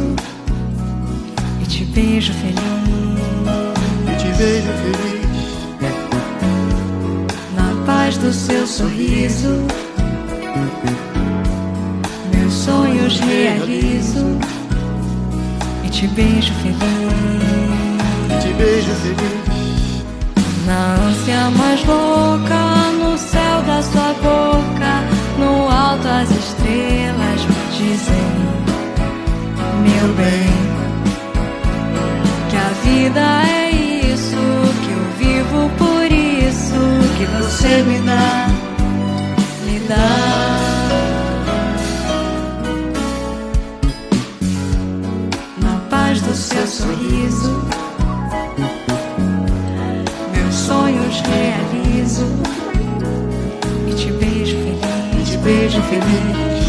e 1.62 1.66
te 1.66 1.86
beijo 1.86 2.34
feliz. 2.34 2.62
E 4.12 4.18
te 4.18 4.32
vejo 4.38 4.68
feliz. 4.68 5.21
Paz 8.12 8.18
do 8.18 8.34
seu 8.34 8.68
sorriso, 8.68 9.66
meus 12.36 12.54
sonhos 12.54 13.20
realizo 13.22 14.38
e 15.86 15.90
te 15.90 16.08
beijo 16.08 16.52
feliz. 16.56 16.78
Te 18.42 18.52
vejo 18.54 18.92
feliz. 18.96 20.04
Na 20.66 20.96
ânsia 21.08 21.50
mais 21.52 21.86
louca, 21.86 22.92
no 23.00 23.18
céu 23.18 23.62
da 23.66 23.82
sua 23.82 24.14
boca, 24.16 25.04
no 25.40 25.70
alto 25.70 26.08
as 26.10 26.30
estrelas 26.32 27.46
me 27.46 27.56
dizem, 27.78 28.28
meu 29.84 30.14
bem, 30.16 30.52
que 32.50 32.58
a 32.58 32.70
vida 32.84 33.22
é 33.48 33.72
isso, 34.12 34.36
que 34.84 34.92
eu 34.92 35.04
vivo 35.18 35.72
por 35.78 36.12
isso, 36.12 37.01
que 37.22 37.28
você 37.28 37.84
me 37.84 38.00
dá, 38.00 38.48
me 39.64 39.80
dá. 39.82 39.96
Na 45.62 45.80
paz 45.88 46.20
do 46.22 46.34
seu 46.34 46.66
sorriso 46.66 47.62
meus 50.34 50.56
sonhos 50.56 51.22
realizo 51.22 52.26
e 53.88 53.94
te 53.94 54.12
beijo 54.14 54.58
feliz, 54.58 55.30
te 55.30 55.38
beijo 55.38 55.82
feliz. 55.84 56.66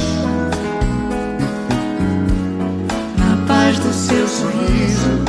Na 3.17 3.47
paz 3.47 3.79
do 3.79 3.91
seu 3.91 4.29
sorriso, 4.29 5.22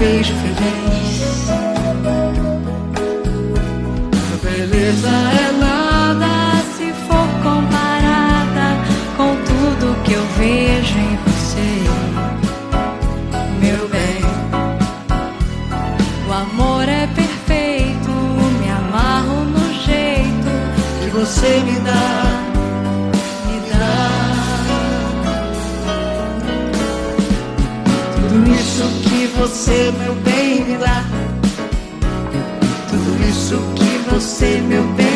beijo 0.00 0.34
feliz. 0.36 1.20
Beleza 4.42 5.08
é 5.08 5.52
nada 5.60 6.62
se 6.74 6.90
for 7.06 7.28
comparada 7.42 8.68
com 9.16 9.36
tudo 9.44 10.02
que 10.02 10.14
eu 10.14 10.26
vejo 10.38 10.98
em 10.98 11.16
você, 11.26 11.70
meu 13.60 13.88
bem. 13.88 14.22
O 16.26 16.32
amor 16.32 16.88
é 16.88 17.06
perfeito, 17.08 18.10
me 18.60 18.70
amarro 18.70 19.44
no 19.44 19.74
jeito 19.84 20.50
que 21.02 21.10
você 21.10 21.60
me 21.66 21.78
dá, 21.80 22.29
você, 29.40 29.90
meu 29.98 30.14
bem, 30.16 30.64
me 30.66 30.76
dá. 30.76 31.02
Tudo 32.90 33.26
isso 33.26 33.56
que 33.74 34.10
você, 34.10 34.60
meu 34.60 34.82
bem, 34.92 35.09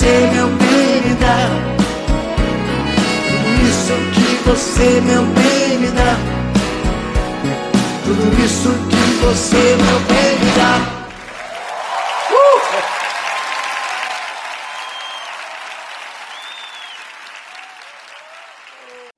você, 0.00 0.30
meu 0.32 0.46
bem, 0.46 1.02
me 1.02 1.14
dá. 1.16 1.36
Tudo 3.28 3.68
isso 3.68 3.92
que 4.14 4.48
você, 4.48 5.00
meu 5.02 5.22
bem, 5.24 5.78
me 5.78 5.88
dá. 5.88 6.16
Tudo 8.04 8.42
isso 8.42 8.70
que 8.88 9.24
você, 9.24 9.76
meu 9.76 10.00
bem, 10.00 10.38
me 10.38 10.50
dá. 10.56 11.00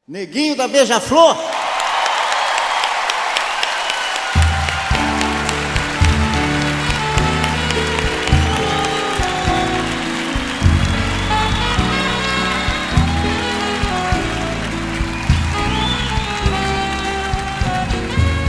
Neguinho 0.08 0.56
da 0.56 0.66
Beija-Flor. 0.66 1.61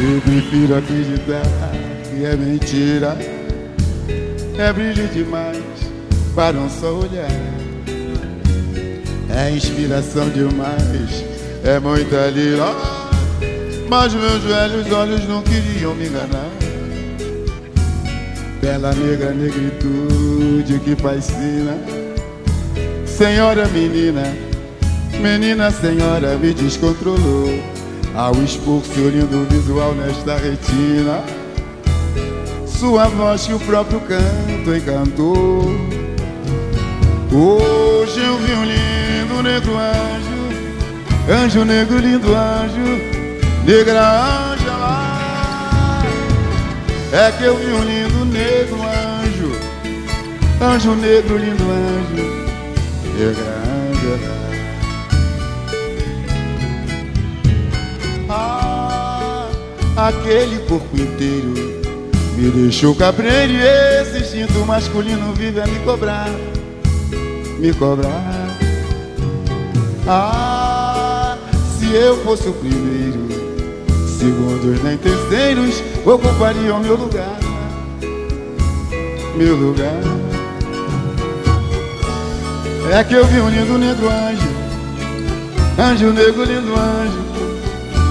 Eu 0.06 0.20
prefiro 0.20 0.76
acreditar 0.76 1.42
que 2.04 2.26
é 2.26 2.36
mentira. 2.36 3.18
É 4.58 4.74
brilho 4.74 5.08
demais 5.08 5.64
para 6.36 6.58
um 6.58 6.70
só 6.70 6.94
olhar. 6.94 7.32
É 9.34 9.50
inspiração 9.50 10.30
demais, 10.30 11.24
é 11.64 11.80
muita 11.80 12.28
lira. 12.32 12.76
Mas 13.88 14.14
meus 14.14 14.44
velhos 14.44 14.92
olhos 14.92 15.26
não 15.26 15.42
queriam 15.42 15.96
me 15.96 16.08
enganar. 16.08 16.50
Bela 18.60 18.94
negra 18.94 19.32
negritude 19.32 20.80
que 20.84 20.98
fascina. 21.02 21.78
Senhora 23.06 23.66
menina, 23.70 24.24
menina 25.22 25.72
senhora 25.72 26.38
me 26.38 26.54
descontrolou. 26.54 27.73
Ao 28.16 28.32
expor 28.44 28.84
seu 28.86 29.10
lindo 29.10 29.44
visual 29.50 29.96
nesta 29.96 30.36
retina, 30.38 31.24
sua 32.68 33.08
voz 33.08 33.48
que 33.48 33.54
o 33.54 33.60
próprio 33.60 34.00
canto 34.02 34.76
encantou. 34.76 35.64
Hoje 37.32 38.22
eu 38.22 38.38
vi 38.38 38.54
um 38.54 38.66
lindo 38.66 39.42
negro 39.42 39.74
anjo, 39.76 41.44
anjo 41.44 41.66
negro, 41.66 41.98
lindo 41.98 42.36
anjo, 42.36 42.84
negra 43.66 44.52
Ângela. 44.52 46.04
É 47.12 47.32
que 47.32 47.46
eu 47.46 47.58
vi 47.58 47.66
um 47.66 47.84
lindo 47.84 48.26
negro 48.26 48.78
anjo, 48.84 49.52
anjo 50.62 50.92
negro, 50.94 51.36
lindo 51.36 51.64
anjo, 51.64 52.16
negra 53.18 53.64
Ângela. 53.90 54.43
Aquele 60.08 60.60
corpo 60.68 60.96
inteiro 60.96 61.54
me 62.36 62.50
deixou 62.50 62.94
cabreiro 62.96 63.54
e 63.54 63.62
esse 63.62 64.20
instinto 64.20 64.66
masculino 64.66 65.34
vive 65.34 65.62
a 65.62 65.68
me 65.68 65.80
cobrar, 65.80 66.30
me 67.60 67.74
cobrar. 67.74 68.58
Ah, 70.08 71.38
se 71.80 71.94
eu 71.94 72.18
fosse 72.24 72.50
o 72.50 72.54
primeiro, 72.54 73.28
segundos 74.20 74.84
nem 74.84 74.98
terceiros 74.98 75.82
ocupariam 76.06 76.80
meu 76.82 76.98
lugar, 76.98 77.40
meu 79.38 79.56
lugar. 79.56 80.02
É 82.92 83.04
que 83.04 83.14
eu 83.14 83.26
vi 83.26 83.40
um 83.40 83.50
lindo 83.50 83.78
negro 83.78 84.10
anjo, 84.10 84.50
anjo 85.80 86.12
negro, 86.12 86.44
lindo 86.44 86.74
anjo, 86.76 87.24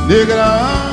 negra 0.09 0.43
Ângela. 0.47 0.92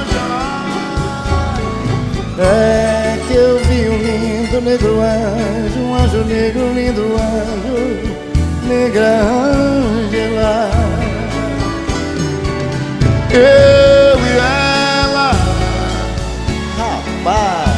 É 2.42 3.20
que 3.28 3.34
eu 3.36 3.60
vi 3.66 3.90
um 3.90 3.98
lindo 3.98 4.62
negro 4.62 5.02
anjo, 5.02 5.80
um 5.80 5.96
anjo 5.96 6.24
negro, 6.26 6.74
lindo 6.74 7.02
anjo, 7.16 8.16
negra 8.66 9.22
Ângela. 9.22 10.72
Eu 13.32 14.20
e 14.26 14.38
ela, 14.38 15.32
Rapaz, 16.78 17.78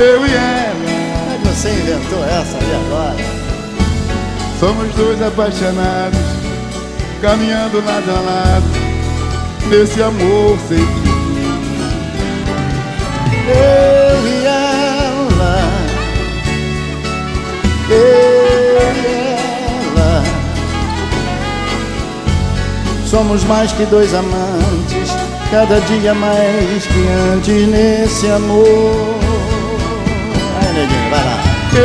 eu 0.00 0.26
e 0.26 0.34
ela, 0.34 1.38
que 1.42 1.48
você 1.48 1.68
inventou 1.68 2.24
essa 2.24 2.56
ali 2.56 2.74
agora? 2.86 3.34
somos 4.64 4.94
dois 4.94 5.20
apaixonados, 5.20 6.18
caminhando 7.20 7.84
lado 7.84 8.10
a 8.10 8.20
lado, 8.20 8.64
nesse 9.68 10.02
amor 10.02 10.58
sem 10.68 10.78
fim. 10.78 11.13
E 13.46 14.46
ela, 14.46 15.22
somos 23.06 23.44
mais 23.44 23.70
que 23.72 23.84
dois 23.84 24.14
amantes, 24.14 25.10
cada 25.50 25.78
dia 25.80 26.14
mais 26.14 26.86
que 26.86 27.06
antes 27.34 27.68
nesse 27.68 28.30
amor. 28.30 29.14
Ai, 30.62 30.72
neguinho, 30.72 31.10
vai 31.10 31.24
lá. 31.24 31.36
Eu 31.74 31.80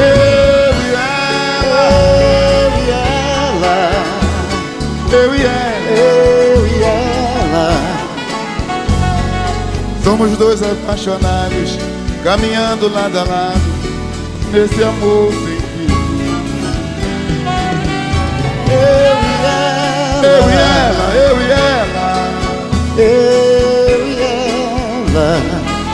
e 0.81 0.93
ela, 0.93 1.89
Eu 2.31 2.71
e 2.79 2.89
ela, 2.91 3.77
eu 5.11 5.35
e 5.35 5.37
ela, 5.43 5.68
somos 10.09 10.35
dois 10.37 10.59
apaixonados, 10.63 11.77
caminhando 12.23 12.91
lado 12.91 13.19
a 13.19 13.23
lado, 13.23 13.61
nesse 14.51 14.83
amor 14.83 15.31
sem 15.31 15.59
fim. 15.61 15.87
Eu 18.71 19.17
e 19.19 19.33
ela, 19.45 21.13
Eu 21.13 21.39
e 21.39 21.51
ela, 21.51 22.07
eu 22.97 24.01
e 24.07 24.17
ela, 25.11 25.37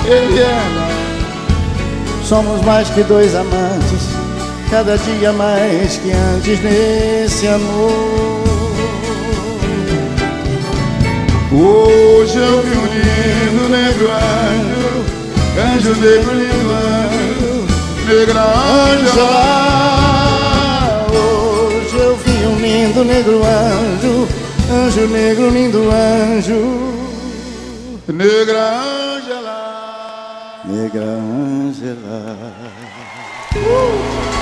eu 0.08 0.32
e 0.32 0.40
ela, 0.40 0.88
somos 2.24 2.62
mais 2.62 2.90
que 2.92 3.04
dois 3.04 3.36
amantes, 3.36 4.08
cada 4.72 4.98
dia 4.98 5.34
mais 5.34 5.98
que 5.98 6.14
antes 6.14 6.62
nesse 6.62 7.50
amor. 7.50 8.35
Hoje 11.58 12.38
eu 12.38 12.62
vi 12.64 12.78
um 12.78 12.86
lindo 12.86 13.70
negro 13.70 14.12
anjo, 14.12 15.06
anjo 15.58 15.96
negro 16.02 16.34
lindo 16.34 16.70
anjo, 16.74 17.66
negra 18.06 18.42
anja. 18.42 19.30
Hoje 21.14 21.96
eu 21.96 22.18
vi 22.18 22.46
um 22.46 22.60
lindo 22.60 23.06
negro 23.06 23.42
anjo, 23.42 24.28
anjo 24.70 25.08
negro 25.08 25.50
lindo 25.50 25.90
anjo, 25.90 26.62
negra 28.10 28.82
Angela, 29.16 30.62
negra 30.66 31.06
Angela. 31.06 32.38
Uh! 33.56 34.35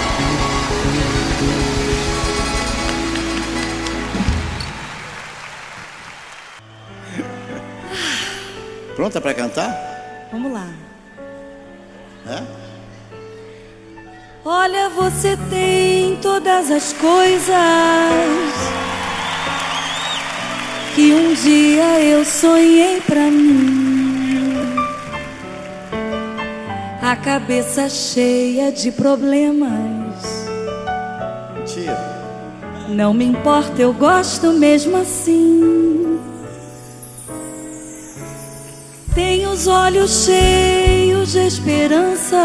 Pronta 8.96 9.20
para 9.20 9.34
cantar? 9.34 10.30
Vamos 10.32 10.52
lá. 10.52 10.68
É? 12.28 12.42
Olha, 14.46 14.90
você 14.90 15.38
tem 15.50 16.18
todas 16.18 16.70
as 16.70 16.94
coisas 16.94 17.54
que 20.96 21.14
um 21.14 21.34
dia 21.34 22.02
eu 22.02 22.24
sonhei 22.24 23.02
pra 23.02 23.32
mim. 23.32 24.54
A 27.02 27.16
cabeça 27.16 27.90
cheia 27.90 28.72
de 28.72 28.92
problemas. 28.92 30.48
Tia. 31.66 31.98
Não 32.90 33.14
me 33.14 33.26
importa, 33.26 33.82
eu 33.82 33.94
gosto 33.94 34.52
mesmo 34.52 34.98
assim. 34.98 36.13
Tem 39.16 39.46
os 39.46 39.68
olhos 39.68 40.26
cheios 40.26 41.34
de 41.34 41.46
esperança. 41.46 42.38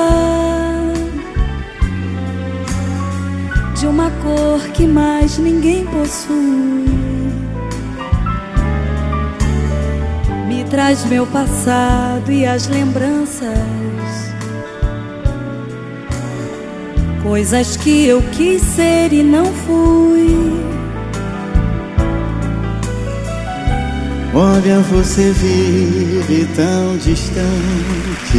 De 3.74 3.87
uma 3.87 4.11
cor 4.11 4.61
que 4.74 4.87
mais 4.87 5.38
ninguém 5.38 5.87
possui. 5.87 6.85
Me 10.46 10.64
traz 10.64 11.07
meu 11.07 11.26
passado 11.26 12.31
e 12.31 12.44
as 12.44 12.68
lembranças. 12.68 13.48
Coisas 17.22 17.78
que 17.78 18.04
eu 18.07 18.22
quis 18.33 18.61
ser 18.61 19.14
e 19.14 19.22
não 19.22 19.46
fui. 19.46 20.78
Olha, 24.40 24.79
você 24.83 25.33
vive 25.33 26.46
tão 26.55 26.96
distante, 26.98 27.42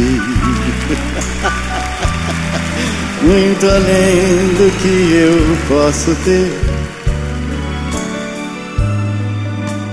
muito 3.22 3.66
além 3.66 4.48
do 4.56 4.70
que 4.80 5.12
eu 5.12 5.58
posso 5.68 6.14
ter. 6.24 6.50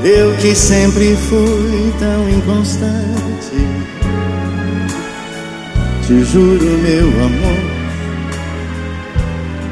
Eu 0.01 0.33
que 0.37 0.55
sempre 0.55 1.13
fui 1.27 1.93
tão 1.99 2.29
inconstante, 2.29 3.67
te 6.07 6.23
juro, 6.23 6.63
meu 6.63 7.09
amor, 7.25 7.59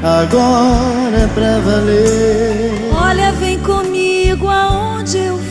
agora 0.04 1.16
é 1.16 1.28
pra 1.34 1.60
valer. 1.60 2.74
Olha, 2.94 3.32
vem 3.32 3.58
comigo 3.60 4.50
aonde 4.50 5.18
eu 5.18 5.45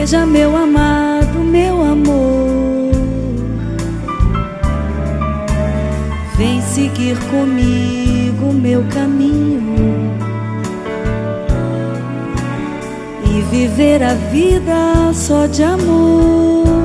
Seja 0.00 0.24
meu 0.24 0.56
amado, 0.56 1.40
meu 1.40 1.82
amor. 1.82 2.90
Vem 6.38 6.62
seguir 6.62 7.18
comigo 7.30 8.50
meu 8.50 8.82
caminho 8.94 10.18
e 13.26 13.42
viver 13.54 14.02
a 14.02 14.14
vida 14.14 15.12
só 15.12 15.44
de 15.44 15.64
amor. 15.64 16.79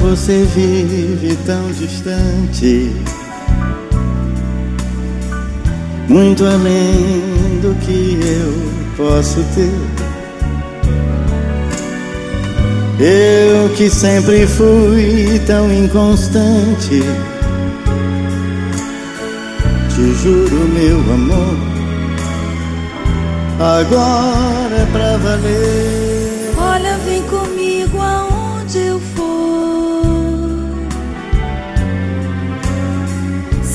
Você 0.00 0.44
vive 0.54 1.36
tão 1.46 1.70
distante, 1.72 2.90
muito 6.08 6.44
além 6.44 7.60
do 7.62 7.74
que 7.80 8.18
eu 8.22 8.96
posso 8.96 9.42
ter. 9.54 9.72
Eu 13.00 13.68
que 13.70 13.90
sempre 13.90 14.46
fui 14.46 15.40
tão 15.46 15.72
inconstante, 15.72 17.02
te 19.88 20.14
juro, 20.22 20.68
meu 20.72 20.98
amor, 21.12 21.56
agora 23.58 24.76
é 24.76 24.86
pra 24.92 25.16
valer. 25.16 25.93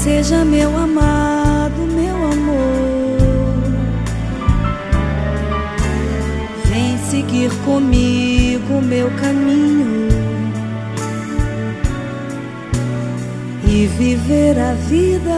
Seja 0.02 0.46
meu 0.46 0.78
amado, 0.78 1.82
meu 1.94 2.16
amor. 2.16 3.60
Vem 6.68 6.98
seguir 7.00 7.52
comigo 7.66 8.82
meu 8.82 9.12
caminho 9.22 10.08
e 13.68 13.88
viver 13.88 14.58
a 14.58 14.74
vida 14.74 15.36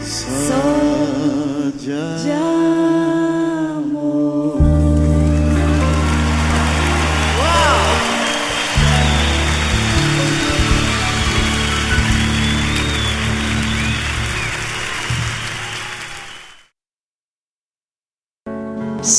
Só 0.00 0.54
de 1.78 1.92
amor. 2.32 2.63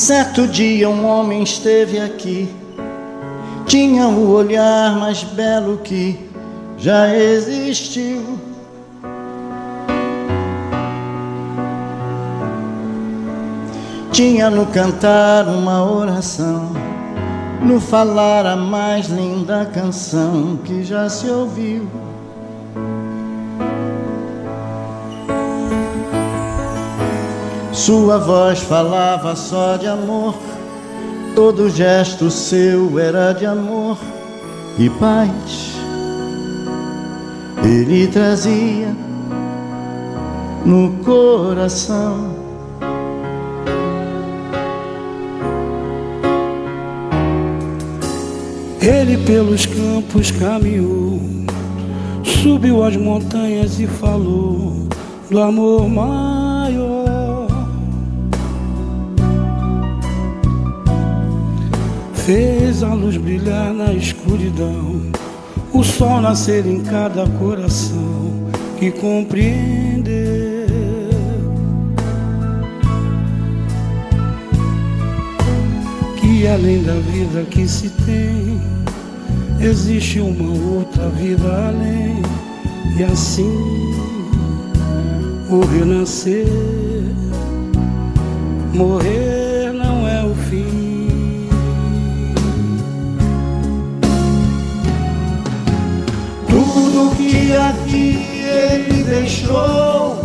Certo 0.06 0.46
dia 0.46 0.88
um 0.88 1.04
homem 1.04 1.42
esteve 1.42 1.98
aqui, 1.98 2.48
tinha 3.66 4.06
o 4.06 4.30
olhar 4.30 4.94
mais 5.00 5.24
belo 5.24 5.78
que 5.78 6.30
já 6.78 7.12
existiu. 7.12 8.38
Tinha 14.12 14.48
no 14.48 14.66
cantar 14.66 15.48
uma 15.48 15.84
oração, 15.84 16.70
no 17.60 17.80
falar 17.80 18.46
a 18.46 18.54
mais 18.54 19.08
linda 19.08 19.68
canção 19.74 20.56
que 20.64 20.84
já 20.84 21.08
se 21.08 21.28
ouviu. 21.28 21.88
Sua 27.86 28.18
voz 28.18 28.58
falava 28.58 29.36
só 29.36 29.76
de 29.76 29.86
amor, 29.86 30.34
todo 31.36 31.70
gesto 31.70 32.28
seu 32.32 32.98
era 32.98 33.32
de 33.32 33.46
amor 33.46 33.96
e 34.76 34.90
paz. 34.90 35.76
Ele 37.62 38.08
trazia 38.08 38.88
no 40.64 40.94
coração. 41.04 42.34
Ele 48.80 49.16
pelos 49.18 49.64
campos 49.64 50.32
caminhou, 50.32 51.20
subiu 52.24 52.82
as 52.82 52.96
montanhas 52.96 53.78
e 53.78 53.86
falou 53.86 54.88
do 55.30 55.40
amor 55.40 55.88
maior. 55.88 56.95
Fez 62.26 62.82
a 62.82 62.92
luz 62.92 63.16
brilhar 63.16 63.72
na 63.72 63.92
escuridão, 63.92 65.00
o 65.72 65.84
sol 65.84 66.20
nascer 66.20 66.66
em 66.66 66.82
cada 66.82 67.24
coração 67.38 68.50
que 68.80 68.90
compreendeu. 68.90 70.66
Que 76.20 76.48
além 76.48 76.82
da 76.82 76.94
vida 76.94 77.44
que 77.48 77.68
se 77.68 77.90
tem, 77.90 78.60
existe 79.60 80.18
uma 80.18 80.50
outra 80.74 81.08
vida 81.10 81.68
além, 81.68 82.20
e 82.98 83.04
assim 83.04 83.94
o 85.48 85.60
renascer, 85.64 86.48
morrer 88.74 89.25
Tudo 96.96 97.14
que 97.14 97.54
aqui 97.54 98.24
ele 98.42 99.04
deixou 99.04 100.18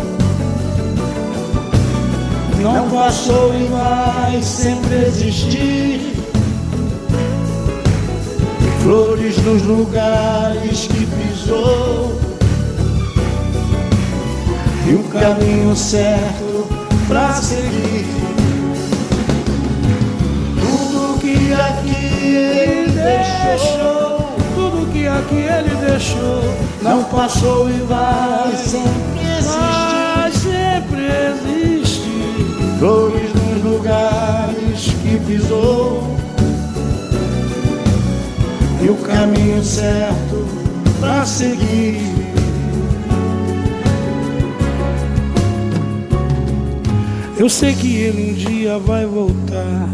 não 2.61 2.89
passou 2.89 3.53
e 3.53 3.65
vai 3.65 4.41
sempre 4.41 4.95
existir. 5.05 6.13
Flores 8.83 9.35
nos 9.43 9.63
lugares 9.63 10.87
que 10.87 11.05
pisou 11.07 12.17
e 14.87 14.93
o 14.93 15.03
caminho 15.09 15.75
certo 15.75 16.69
pra 17.05 17.33
seguir. 17.33 18.05
Tudo 20.61 21.19
que 21.19 21.53
aqui 21.53 22.25
ele 22.25 22.91
deixou, 22.93 23.90
tudo 25.01 25.27
que 25.27 25.35
ele 25.35 25.75
deixou, 25.85 26.43
não 26.81 27.03
passou 27.05 27.69
e 27.69 27.79
vai 27.81 28.55
sempre 28.55 29.21
existir. 29.37 29.57
Vai 29.59 30.31
sempre 30.31 31.01
existir. 31.05 32.79
Flores 32.79 33.33
nos 33.33 33.63
lugares 33.63 34.93
que 35.01 35.19
pisou 35.25 36.15
e 38.81 38.89
o 38.89 38.95
caminho 38.95 39.63
certo 39.63 40.45
pra 40.99 41.25
seguir. 41.25 42.01
Eu 47.37 47.49
sei 47.49 47.73
que 47.73 47.95
ele 47.95 48.31
um 48.31 48.33
dia 48.35 48.77
vai 48.77 49.05
voltar 49.05 49.89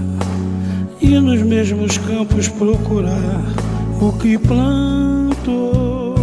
e 1.00 1.18
nos 1.18 1.42
mesmos 1.42 1.98
campos 1.98 2.50
procurar 2.50 3.42
o 4.02 4.12
que 4.14 4.38
plantou. 4.38 6.16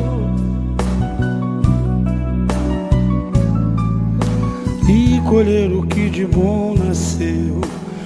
E 4.89 5.21
colher 5.29 5.73
o 5.73 5.83
que 5.87 6.09
de 6.09 6.27
bom 6.27 6.75
nasceu, 6.75 7.61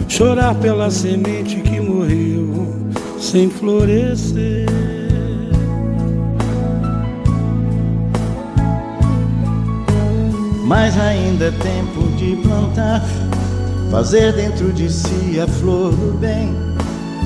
chorar 0.08 0.54
pela 0.54 0.90
semente 0.90 1.56
que 1.60 1.80
morreu 1.80 2.66
sem 3.18 3.50
florescer. 3.50 4.66
Mas 10.64 10.98
ainda 10.98 11.46
é 11.46 11.50
tempo 11.50 12.06
de 12.16 12.36
plantar, 12.36 13.02
fazer 13.90 14.32
dentro 14.34 14.72
de 14.72 14.90
si 14.90 15.40
a 15.40 15.46
flor 15.46 15.92
do 15.92 16.16
bem, 16.18 16.54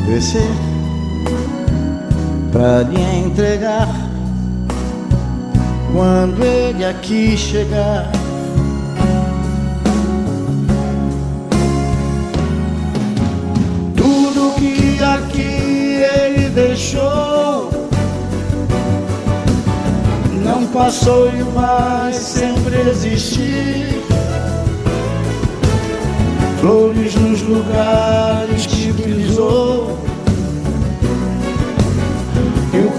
crescer 0.07 0.51
pra 2.53 2.83
lhe 2.83 3.01
entregar. 3.27 3.89
Quando 5.93 6.45
ele 6.45 6.85
aqui 6.85 7.37
chegar, 7.37 8.13
Tudo 13.97 14.55
que 14.57 15.03
aqui 15.03 16.03
ele 16.17 16.49
deixou 16.51 17.71
não 20.45 20.67
passou 20.67 21.29
e 21.29 21.43
vai 21.43 22.13
sempre 22.13 22.81
existir. 22.89 24.03
Flores 26.61 27.15
nos 27.15 27.43
lugares 27.43 28.67
que 28.67 28.93
pisou 28.93 29.99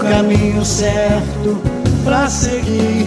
caminho 0.08 0.64
certo 0.64 1.60
pra 2.04 2.28
seguir. 2.28 3.06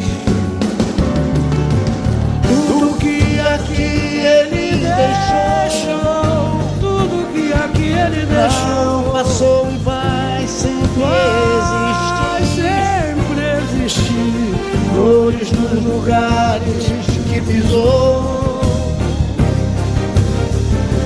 Tudo 2.43 2.97
que 2.97 3.39
aqui 3.39 4.21
ele 4.25 4.77
deixou, 4.77 6.60
tudo 6.79 7.31
que 7.33 7.53
aqui 7.53 7.91
ele 7.91 8.25
deixou, 8.25 9.12
passou 9.12 9.69
e 9.71 9.77
vai 9.77 10.47
sempre 10.47 10.99
vai 10.99 12.47
existir. 12.47 12.62
sempre 12.62 13.83
existir. 13.83 14.55
Flores 14.93 15.51
nos 15.51 15.83
lugares 15.83 16.86
que 17.29 17.41
pisou 17.41 18.38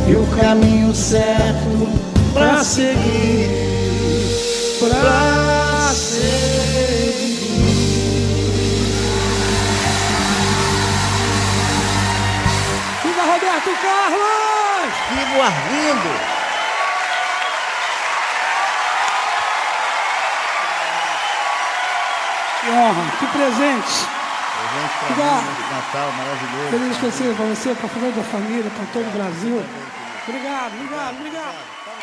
e 0.08 0.16
o 0.16 0.26
caminho 0.38 0.94
certo 0.94 1.90
pra 2.34 2.64
seguir, 2.64 3.61
o 15.42 15.44
Arlindo! 15.44 16.10
Que 22.62 22.70
honra, 22.70 23.12
que 23.18 23.28
presente! 23.28 24.22
Presente 24.62 24.94
Obrigado. 25.02 25.44
mim, 25.44 25.72
Natal 25.72 26.12
maravilhoso. 26.12 26.70
Feliz 26.70 26.92
especial 26.92 27.36
para 27.36 27.46
você, 27.46 27.76
para 27.76 27.86
a 27.86 28.24
família, 28.24 28.72
para 28.72 28.86
todo 28.94 29.08
o 29.08 29.12
Brasil. 29.12 29.64
Obrigado, 30.28 30.74
obrigado, 30.76 31.16
obrigado. 31.18 31.56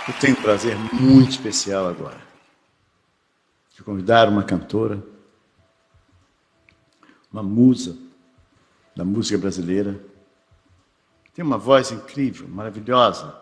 Eu 0.09 0.15
tenho 0.15 0.37
um 0.37 0.43
prazer 0.43 0.77
muito 0.93 1.31
especial 1.31 1.87
agora 1.87 2.19
de 3.77 3.83
convidar 3.85 4.29
uma 4.29 4.43
cantora, 4.43 5.01
uma 7.33 7.43
musa 7.45 7.97
da 8.97 9.05
música 9.05 9.39
brasileira. 9.39 10.08
Tem 11.39 11.45
uma 11.45 11.57
voz 11.57 11.93
incrível, 11.93 12.49
maravilhosa. 12.49 13.33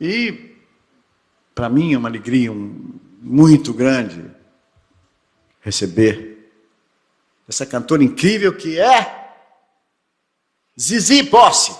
E, 0.00 0.54
para 1.52 1.68
mim, 1.68 1.92
é 1.92 1.98
uma 1.98 2.08
alegria 2.08 2.52
um- 2.52 3.00
muito 3.20 3.74
grande 3.74 4.30
receber 5.60 6.52
essa 7.48 7.66
cantora 7.66 8.04
incrível 8.04 8.56
que 8.56 8.78
é 8.78 9.34
Zizi 10.80 11.24
Bossi. 11.24 11.76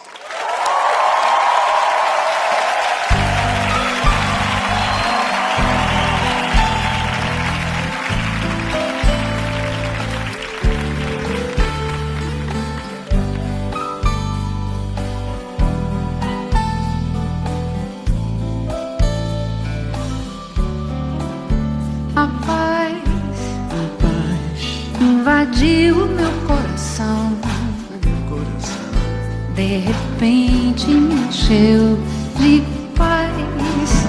De 29.72 29.78
repente 29.78 30.86
me 30.86 31.14
encheu 31.14 31.98
de 32.38 32.62
paz, 32.94 34.06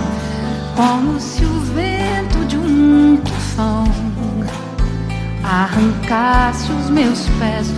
como 0.75 1.17
se 1.17 1.45
o 1.45 1.59
vento 1.73 2.45
de 2.49 2.57
um 2.57 3.15
tufão 3.15 3.85
arrancasse 5.41 6.69
os 6.69 6.89
meus 6.89 7.29
pés 7.39 7.69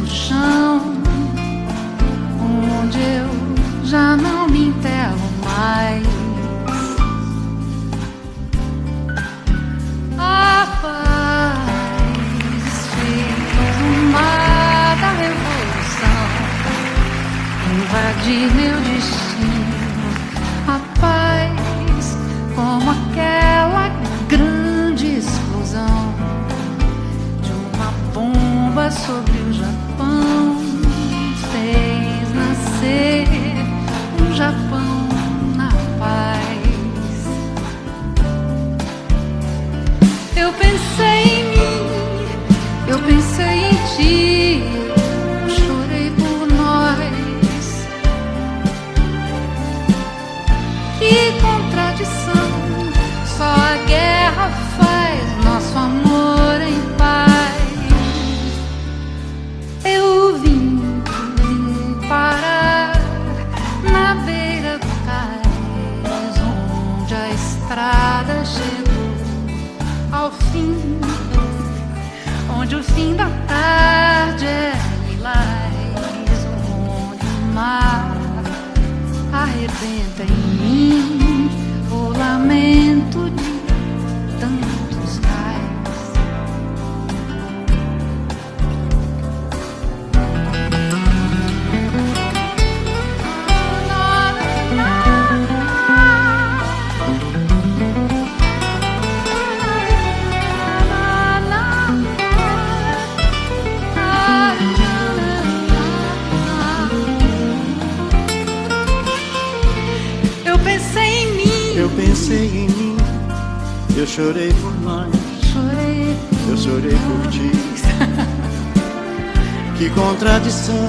contradição, 120.15 120.87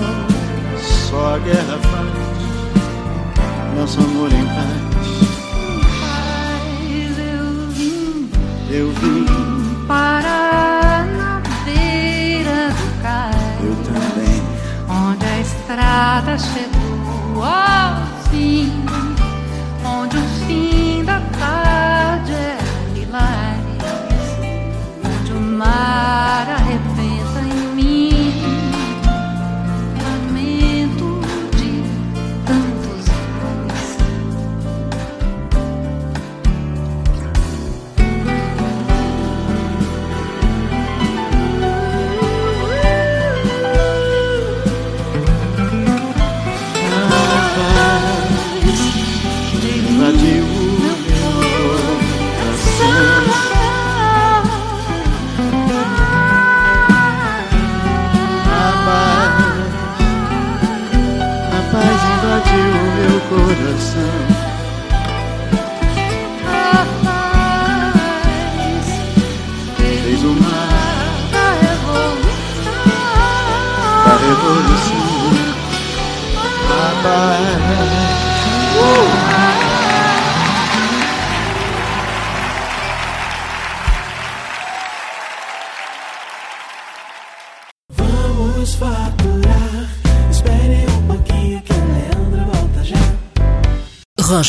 só 1.10 1.34
a 1.34 1.38
guerra 1.38 1.78
faz 1.82 2.12
nosso 3.76 3.98
amor 3.98 4.30
em 4.32 4.46
paz. 4.46 4.86
Mas 6.00 7.18
eu 7.18 7.68
vim 7.72 8.30
Eu 8.70 8.92
vim, 8.92 9.35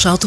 Rocha 0.08 0.27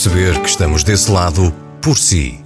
que 0.41 0.49
estamos 0.49 0.83
desse 0.83 1.11
lado 1.11 1.53
por 1.81 1.97
si. 1.97 2.39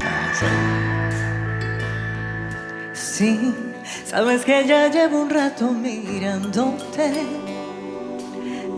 Sí, 2.95 3.55
sabes 4.07 4.43
que 4.43 4.67
ya 4.67 4.89
llevo 4.89 5.21
un 5.21 5.29
rato 5.29 5.67
mirándote. 5.67 7.52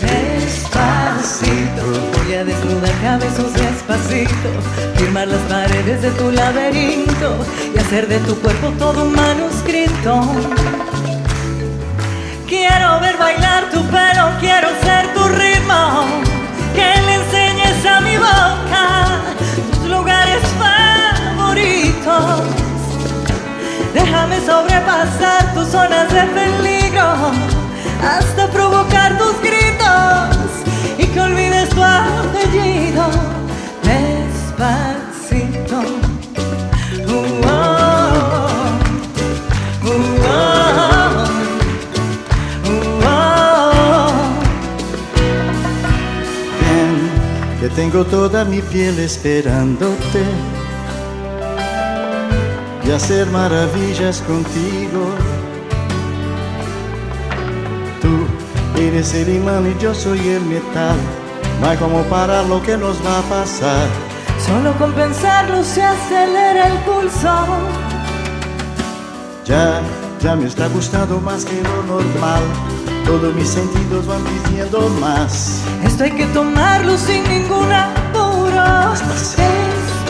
Despacito, 0.00 1.82
voy 2.16 2.34
a 2.34 2.44
desnudar 2.44 2.92
cabezos 3.02 3.52
despacito, 3.52 4.48
firmar 4.96 5.28
las 5.28 5.40
paredes 5.42 6.00
de 6.00 6.10
tu 6.12 6.30
laberinto 6.30 7.36
y 7.74 7.78
hacer 7.78 8.08
de 8.08 8.18
tu 8.20 8.34
cuerpo 8.40 8.68
todo 8.78 9.04
un 9.04 9.12
manuscrito. 9.12 10.22
Quiero 12.48 13.00
ver 13.00 13.18
bailar 13.18 13.70
tu 13.70 13.82
pelo, 13.88 14.30
quiero 14.40 14.68
ser 14.82 15.12
tu 15.12 15.22
ritmo, 15.28 16.06
que 16.74 17.00
le 17.02 17.14
enseñes 17.16 17.84
a 17.84 18.00
mi 18.00 18.16
boca 18.16 19.06
tus 19.72 19.90
lugares 19.90 20.40
favoritos. 21.36 22.40
Déjame 23.92 24.40
sobrepasar 24.46 25.52
tus 25.52 25.68
zonas 25.68 26.10
de 26.10 26.22
peligro 26.22 27.59
hasta 28.02 28.50
provocar 28.50 29.18
tus 29.18 29.40
gritos 29.40 30.36
y 30.98 31.06
que 31.06 31.20
olvides 31.20 31.68
tu 31.70 31.82
apellido 31.82 33.06
despacito. 33.82 35.80
Que 47.60 47.68
tengo 47.68 48.04
toda 48.06 48.46
mi 48.46 48.62
piel 48.62 48.98
esperándote 49.00 50.24
y 52.86 52.90
hacer 52.90 53.26
maravillas 53.26 54.22
contigo. 54.22 55.14
Eres 58.80 59.14
el 59.14 59.28
imán 59.28 59.66
y 59.70 59.82
yo 59.82 59.94
soy 59.94 60.18
el 60.28 60.42
metal. 60.42 60.96
No 61.60 61.68
hay 61.68 61.76
como 61.76 62.02
parar 62.04 62.46
lo 62.46 62.62
que 62.62 62.76
nos 62.76 62.96
va 63.04 63.18
a 63.18 63.22
pasar. 63.22 63.86
Solo 64.44 64.72
con 64.78 64.92
pensarlo 64.94 65.62
se 65.62 65.82
acelera 65.82 66.68
el 66.68 66.78
pulso. 66.78 67.46
Ya, 69.44 69.82
ya 70.20 70.34
me 70.36 70.46
está 70.46 70.68
gustando 70.68 71.20
más 71.20 71.44
que 71.44 71.60
lo 71.62 71.82
normal. 71.82 72.42
Todos 73.04 73.34
mis 73.34 73.48
sentidos 73.48 74.06
van 74.06 74.22
pidiendo 74.24 74.88
más. 75.00 75.62
Esto 75.84 76.04
hay 76.04 76.12
que 76.12 76.26
tomarlo 76.26 76.96
sin 76.96 77.22
ningún 77.24 77.70
apuro. 77.70 78.94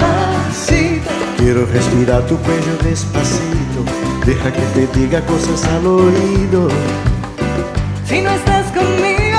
Despacito. 0.01 1.11
Quiero 1.39 1.67
respirar 1.67 2.27
tu 2.27 2.37
cuello 2.39 2.77
despacito. 2.85 3.85
Deja 4.27 4.53
que 4.53 4.63
te 4.75 4.87
diga 4.99 5.21
cosas 5.27 5.65
al 5.65 5.87
oído. 5.87 6.69
Si 8.11 8.21
no 8.23 8.31
estás 8.33 8.67
conmigo, 8.73 9.39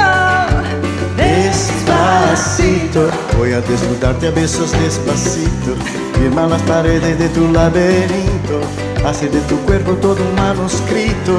Despacito. 1.17 3.09
Voy 3.37 3.51
a 3.51 3.59
desnudarte 3.59 4.29
a 4.29 4.31
besos 4.31 4.71
despacito. 4.71 5.75
Firma 6.13 6.47
las 6.47 6.61
paredes 6.61 7.19
de 7.19 7.27
tu 7.27 7.51
laberinto. 7.51 8.61
Hace 9.05 9.27
de 9.27 9.41
tu 9.41 9.57
cuerpo 9.65 9.91
todo 9.95 10.23
un 10.23 10.35
manuscrito. 10.35 11.33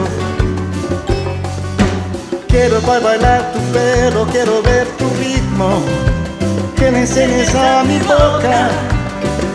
Quiero 2.48 2.82
bailar 2.82 3.50
tu 3.54 3.60
pelo, 3.72 4.26
quiero 4.26 4.60
ver 4.60 4.86
tu 4.98 5.08
ritmo. 5.18 5.80
Que 6.76 6.90
me 6.90 7.00
enseñes 7.00 7.54
a 7.54 7.82
mi 7.82 7.98
boca 8.00 8.68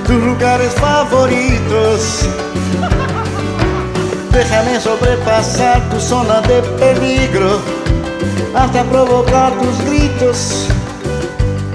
tus 0.08 0.16
lugares 0.16 0.74
favoritos. 0.74 2.26
Déjame 4.38 4.80
sobrepasar 4.80 5.90
tu 5.90 6.00
zona 6.00 6.42
de 6.42 6.62
peligro 6.78 7.60
hasta 8.54 8.84
provocar 8.84 9.52
tus 9.58 9.84
gritos. 9.84 10.68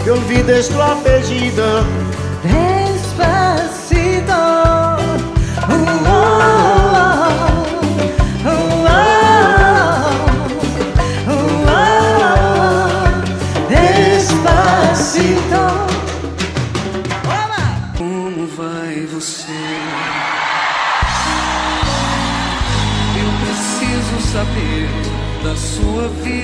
Que 0.04 0.12
olvides 0.12 0.68
tu 0.68 0.80
apellido. 0.80 1.82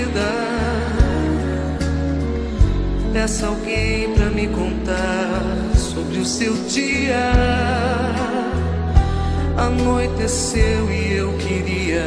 Vida. 0.08 0.48
Peça 3.12 3.46
alguém 3.46 4.12
pra 4.14 4.26
me 4.26 4.48
contar 4.48 5.42
sobre 5.76 6.18
o 6.18 6.24
seu 6.24 6.54
dia. 6.68 7.32
Anoiteceu 9.56 10.90
e 10.90 11.16
eu 11.16 11.32
queria 11.38 12.06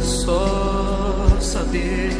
só 0.00 1.26
saber. 1.40 2.12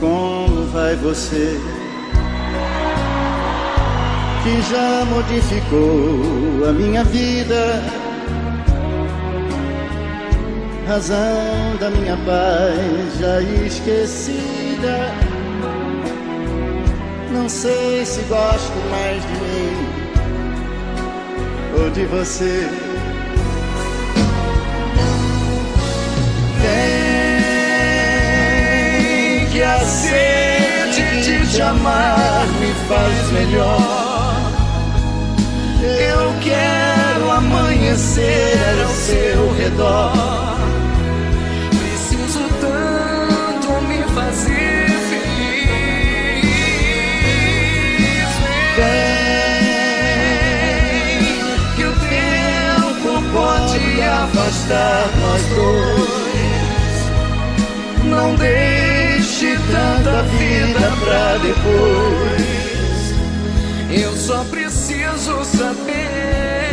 Como 0.00 0.66
vai 0.72 0.96
você? 0.96 1.58
Que 4.42 4.62
já 4.70 5.04
modificou 5.04 6.68
a 6.68 6.72
minha 6.72 7.04
vida. 7.04 7.97
Razão 10.88 11.76
da 11.78 11.90
minha 11.90 12.16
paz 12.24 13.18
já 13.20 13.42
esquecida. 13.42 15.12
Não 17.30 17.46
sei 17.46 18.06
se 18.06 18.22
gosto 18.22 18.72
mais 18.90 19.22
de 19.22 19.28
mim 19.28 19.86
ou 21.78 21.90
de 21.90 22.06
você. 22.06 22.66
Vem 26.62 27.44
que 29.52 29.62
a 29.62 29.78
sede 29.80 31.22
de 31.22 31.46
te 31.54 31.60
amar 31.60 32.46
me 32.60 32.72
faz 32.88 33.30
melhor. 33.32 34.40
Eu 35.82 36.32
quero 36.40 37.30
amanhecer 37.30 38.82
ao 38.82 38.94
seu 38.94 39.52
redor. 39.52 40.57
Afastar 54.68 55.10
nós 55.20 55.42
dois. 55.54 56.08
Não 58.04 58.34
deixe 58.36 59.56
tanta 59.70 60.22
vida 60.22 60.92
pra 61.04 61.38
depois. 61.38 62.48
Eu 63.90 64.14
só 64.16 64.44
preciso 64.44 65.44
saber 65.44 66.67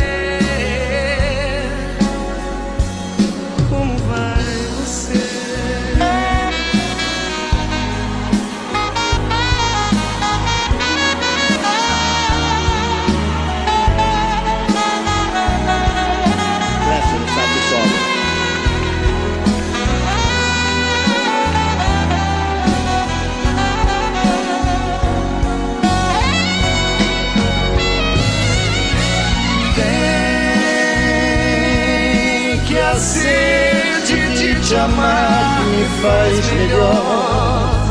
faz 36.02 36.52
melhor. 36.52 37.86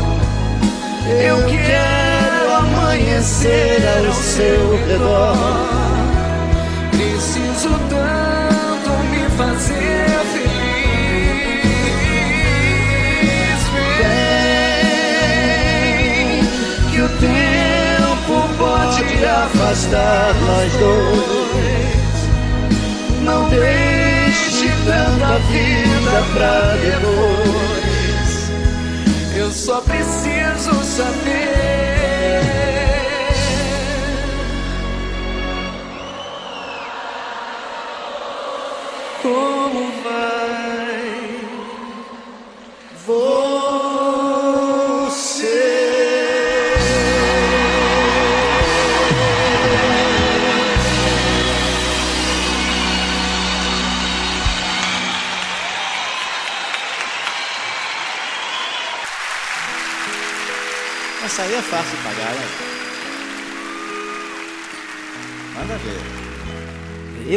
Eu 1.24 1.36
quero 1.46 2.52
amanhecer 2.54 3.82
ao 3.98 4.12
seu 4.12 4.76
redor. 4.86 5.36
Preciso 6.90 7.70
tanto 7.88 8.90
me 9.10 9.22
fazer 9.36 10.08
feliz. 10.32 10.56
Vem, 13.98 15.20
que 16.90 17.00
o 17.02 17.08
tempo 17.08 18.34
pode 18.58 19.24
afastar 19.24 20.34
nós 20.34 20.72
dois. 20.72 21.56
Não 23.22 23.48
deixe 23.48 24.68
tanta 24.84 25.38
vida 25.50 26.16
pra 26.34 26.76
depois. 26.76 27.55
Só 29.66 29.80
preciso 29.82 30.80
saber. 30.84 32.65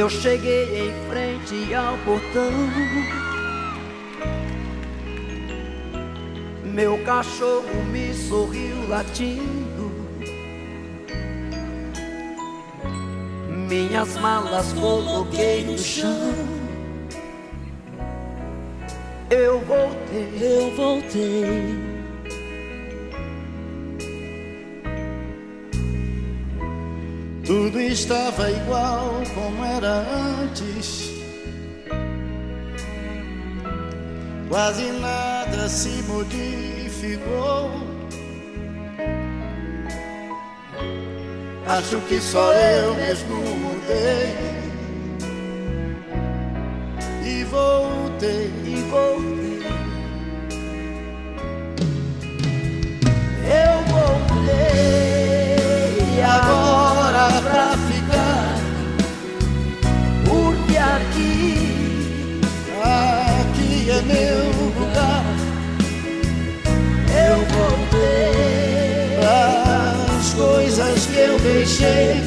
Eu 0.10 0.22
cheguei 0.22 0.88
em 0.88 1.08
frente 1.08 1.72
ao 1.76 1.96
portão. 2.00 2.52
Meu 6.64 6.98
cachorro 7.04 7.84
me 7.92 8.12
sorriu 8.16 8.90
latindo. 8.90 9.92
Minhas 13.70 14.18
malas 14.18 14.74
coloquei 14.74 15.64
no 15.66 15.78
chão. 15.78 16.34
Eu 19.30 19.60
voltei, 19.60 20.40
eu 20.42 20.76
voltei. 20.76 21.89
Tudo 27.70 27.82
estava 27.82 28.50
igual 28.50 29.22
como 29.36 29.64
era 29.64 30.04
antes. 30.42 31.12
Quase 34.50 34.92
nada 34.94 35.70
se 35.70 36.02
modificou. 36.08 37.70
Acho 41.68 42.02
que 42.08 42.20
só 42.20 42.52
eu 42.54 42.96
mesmo 42.96 43.36
mudei. 43.36 44.36
E 47.24 47.44
voltei, 47.44 48.52
e 48.66 48.82
voltei. 48.90 49.60
Eu 53.46 53.84
voltei 53.94 54.99
deixei. 71.80 72.20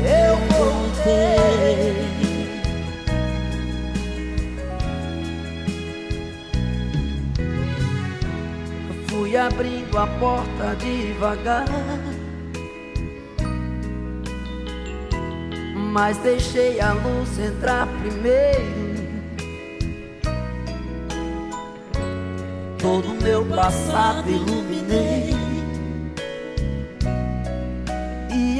Eu 0.00 0.36
voltei. 0.56 1.94
Fui 9.08 9.36
abrindo 9.36 9.98
a 9.98 10.06
porta 10.06 10.76
devagar. 10.76 11.66
Mas 15.92 16.16
deixei 16.18 16.80
a 16.80 16.92
luz 16.94 17.38
entrar 17.38 17.86
primeiro. 18.00 19.02
Todo 22.78 23.22
meu 23.22 23.44
passado 23.44 24.28
iluminei. 24.28 25.31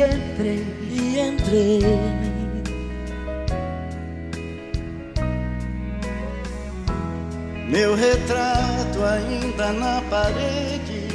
E 0.03 0.05
entrei, 0.05 0.67
e 0.91 1.21
entrei. 1.21 1.81
Meu 7.69 7.95
retrato 7.95 9.05
ainda 9.05 9.73
na 9.73 10.03
parede, 10.11 11.07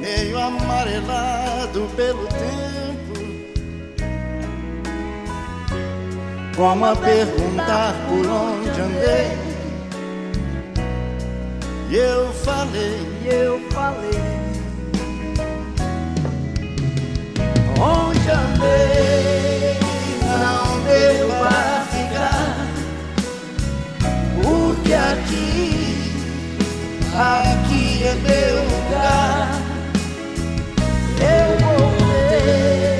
meio 0.00 0.38
amarelado 0.38 1.90
pelo 1.96 2.28
tempo, 2.28 3.18
como 6.54 6.86
a 6.86 6.94
perguntar 6.94 7.94
por 8.08 8.26
onde 8.26 8.80
andei. 8.80 9.46
E 11.90 11.96
eu 11.96 12.32
falei, 12.32 13.00
eu 13.24 13.60
falei, 13.70 14.25
onde 18.26 18.30
andei, 18.30 19.78
não 20.22 20.82
deu 20.82 21.28
para 21.28 21.86
ficar, 21.92 22.56
porque 24.42 24.92
aqui, 24.92 26.12
aqui 27.14 28.04
é 28.04 28.14
meu 28.14 28.56
lugar. 28.64 29.48
Eu 31.20 31.48
voltei 31.66 32.96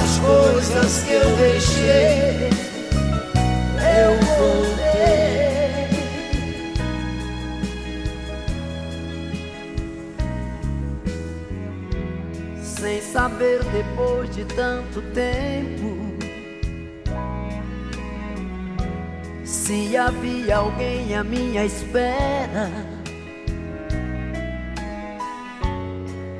as 0.00 0.18
coisas 0.18 0.92
que 1.04 1.12
eu 1.12 1.36
deixei. 1.36 2.50
Eu 3.78 4.12
voltei. 4.36 4.71
Saber 13.22 13.62
depois 13.66 14.34
de 14.34 14.44
tanto 14.44 15.00
tempo 15.14 15.96
se 19.44 19.96
havia 19.96 20.56
alguém 20.56 21.14
à 21.14 21.22
minha 21.22 21.64
espera. 21.64 22.68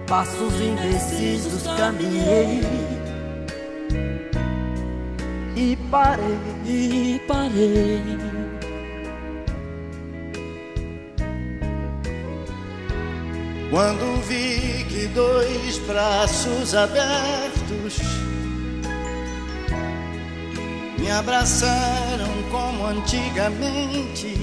Passos 0.08 0.54
indecisos 0.60 1.62
caminhei 1.76 2.62
e 5.54 5.76
parei, 5.88 6.38
e 6.66 7.20
parei. 7.28 8.02
Quando 13.70 14.20
vi 14.26 14.61
dois 15.14 15.78
braços 15.86 16.74
abertos 16.74 18.00
me 21.02 21.10
abraçaram 21.10 22.28
como 22.50 22.86
antigamente. 22.86 24.38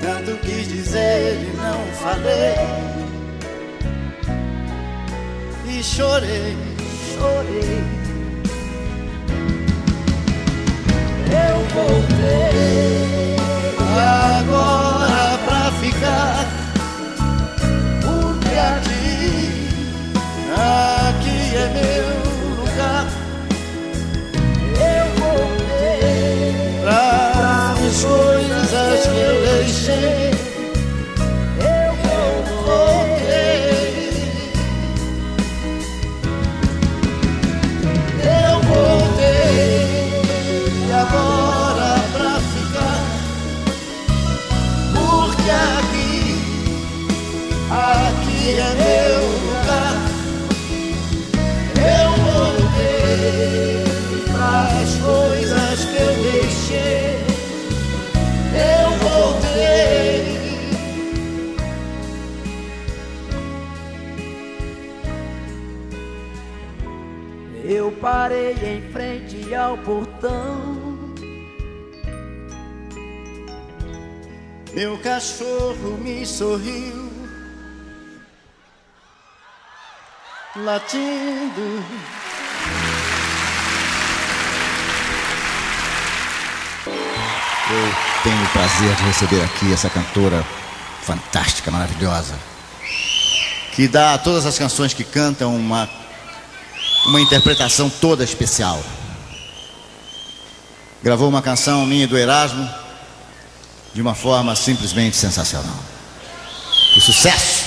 Tanto 0.00 0.36
quis 0.40 0.68
dizer 0.68 1.38
e 1.40 1.56
não 1.56 1.86
falei. 2.02 2.56
E 5.68 5.82
chorei, 5.84 6.56
chorei. 7.14 7.84
Eu 11.30 11.58
voltei 11.74 12.99
ao 69.70 69.78
portão. 69.78 70.98
Meu 74.74 74.98
cachorro 74.98 75.98
me 76.02 76.26
sorriu, 76.26 77.10
latindo. 80.56 81.84
Eu 87.72 88.22
tenho 88.24 88.44
o 88.44 88.48
prazer 88.48 88.96
de 88.96 89.02
receber 89.04 89.44
aqui 89.44 89.72
essa 89.72 89.88
cantora 89.88 90.44
fantástica, 91.02 91.70
maravilhosa, 91.70 92.34
que 93.72 93.86
dá 93.86 94.14
a 94.14 94.18
todas 94.18 94.44
as 94.46 94.58
canções 94.58 94.92
que 94.92 95.04
cantam 95.04 95.54
uma, 95.54 95.88
uma 97.06 97.20
interpretação 97.20 97.88
toda 97.88 98.24
especial. 98.24 98.82
Gravou 101.02 101.28
uma 101.28 101.40
canção 101.40 101.86
minha 101.86 102.06
do 102.06 102.18
Erasmo 102.18 102.68
de 103.94 104.02
uma 104.02 104.14
forma 104.14 104.54
simplesmente 104.54 105.16
sensacional. 105.16 105.76
O 106.96 107.00
sucesso! 107.00 107.64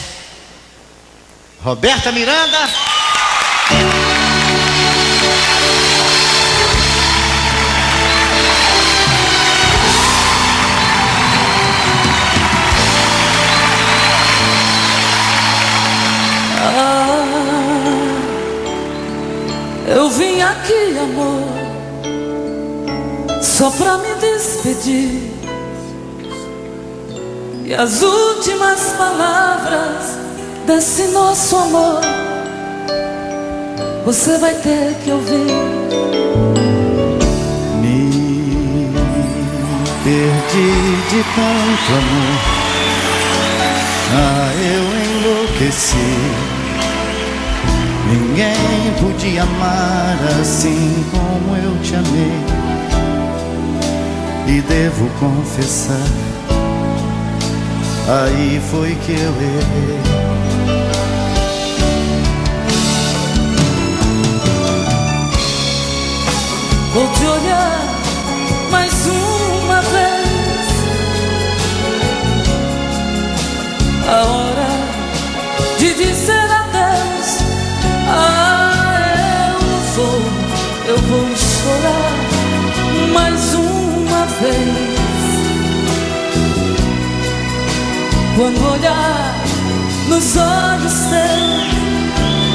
Roberta 1.64 2.12
Miranda. 2.12 2.58
Ah, 16.60 17.26
eu 19.88 20.10
vim 20.10 20.42
aqui, 20.42 20.98
amor, 21.00 21.63
só 23.54 23.70
pra 23.70 24.00
me 24.00 24.16
despedir. 24.16 25.32
E 27.66 27.74
as 27.74 28.02
últimas 28.02 28.82
palavras 28.98 30.18
desse 30.66 31.04
nosso 31.10 31.56
amor 31.56 32.02
você 34.04 34.40
vai 34.40 34.56
ter 34.56 34.96
que 35.04 35.12
ouvir. 35.12 35.54
Me 37.80 38.92
perdi 40.04 40.72
de 41.10 41.24
tanto 41.36 41.92
amor. 41.94 42.40
Ah, 44.16 44.52
eu 44.58 44.84
enlouqueci. 45.30 45.96
Ninguém 48.10 48.94
podia 49.00 49.44
amar 49.44 50.18
assim 50.42 51.06
como 51.12 51.56
eu 51.56 51.82
te 51.84 51.96
amei. 51.96 52.63
E 54.46 54.62
devo 54.62 55.10
confessar, 55.20 56.06
aí 58.08 58.62
foi 58.70 58.94
que 58.96 59.14
eu 59.14 59.34
errei. 59.42 60.24
Vou 66.94 67.08
te 67.08 67.26
olhar 67.26 67.80
mais 68.70 68.94
uma 69.08 69.82
vez. 69.82 70.24
A 74.08 74.26
hora 74.26 74.68
de 75.80 75.94
dizer 75.94 76.52
adeus. 76.52 77.38
Ah, 78.10 79.50
eu 79.54 79.60
vou, 79.96 80.22
eu 80.90 80.98
vou 80.98 81.36
chorar 81.36 82.23
vez. 84.42 84.94
Quando 88.36 88.74
olhar 88.74 89.36
nos 90.08 90.38
olhos 90.38 90.94
teus, 91.10 91.64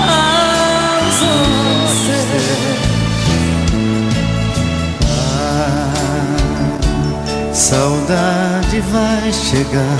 aos 0.00 1.22
olhos 1.22 1.98
teus. 2.06 2.98
Saudade 7.52 8.80
vai 8.92 9.32
chegar 9.32 9.98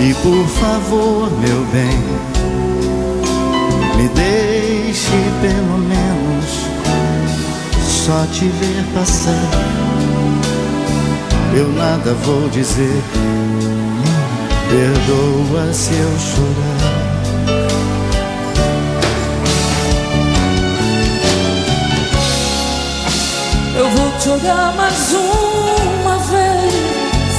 E 0.00 0.14
por 0.14 0.46
favor, 0.46 1.30
meu 1.40 1.64
bem 1.72 1.98
Me 3.96 4.08
deixe 4.08 5.10
pelo 5.42 5.78
menos 5.78 6.66
Só 7.82 8.24
te 8.32 8.46
ver 8.46 8.84
passar 8.94 9.99
Eu 11.52 11.68
nada 11.72 12.14
vou 12.24 12.48
dizer 12.48 13.02
Perdoa 14.70 15.72
se 15.72 15.92
eu 15.94 16.18
chorar 16.18 17.10
Eu 23.80 23.88
vou 23.88 24.10
te 24.18 24.28
olhar 24.28 24.74
mais 24.76 25.14
uma 25.14 26.18
vez. 26.18 27.34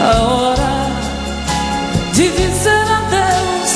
A 0.00 0.22
hora 0.22 0.86
de 2.14 2.30
dizer 2.30 2.70
adeus. 2.70 3.74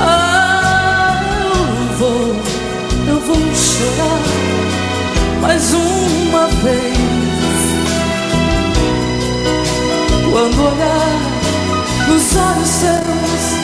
Ah, 0.00 1.20
eu 1.44 1.96
vou, 1.98 2.36
eu 3.08 3.20
vou 3.20 3.54
chorar 3.54 4.61
mais 5.42 5.74
uma 5.74 6.46
vez. 6.46 6.96
Quando 10.30 10.62
olhar 10.62 12.08
nos 12.08 12.36
olhos 12.36 12.68
seus. 12.68 13.61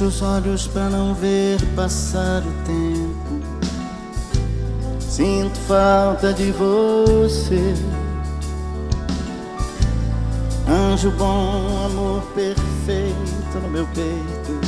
Fecho 0.00 0.04
os 0.04 0.22
olhos 0.22 0.66
para 0.66 0.88
não 0.88 1.12
ver 1.12 1.60
passar 1.76 2.40
o 2.40 2.52
tempo. 2.64 3.42
Sinto 4.98 5.58
falta 5.68 6.32
de 6.32 6.50
você. 6.52 7.74
Anjo 10.66 11.10
bom, 11.10 11.84
amor 11.84 12.22
perfeito 12.34 13.58
no 13.62 13.68
meu 13.68 13.86
peito. 13.88 14.60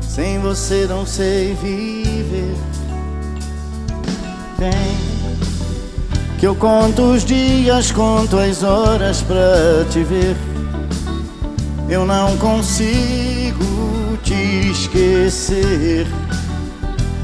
Sem 0.00 0.38
você 0.38 0.86
não 0.88 1.04
sei 1.04 1.54
viver. 1.54 2.54
Vem, 4.58 4.96
que 6.38 6.46
eu 6.46 6.54
conto 6.54 7.02
os 7.02 7.24
dias, 7.24 7.90
conto 7.90 8.38
as 8.38 8.62
horas 8.62 9.22
pra 9.22 9.84
te 9.90 10.04
ver. 10.04 10.36
Eu 11.88 12.06
não 12.06 12.36
consigo 12.36 13.87
te 14.28 14.70
esquecer. 14.70 16.06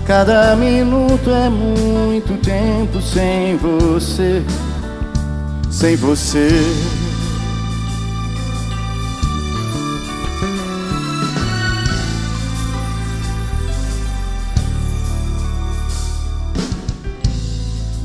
Cada 0.07 0.57
minuto 0.57 1.28
é 1.28 1.50
muito 1.50 2.40
tempo 2.40 3.00
sem 3.02 3.59
você, 3.59 4.42
sem 5.70 5.96
você. 5.96 6.48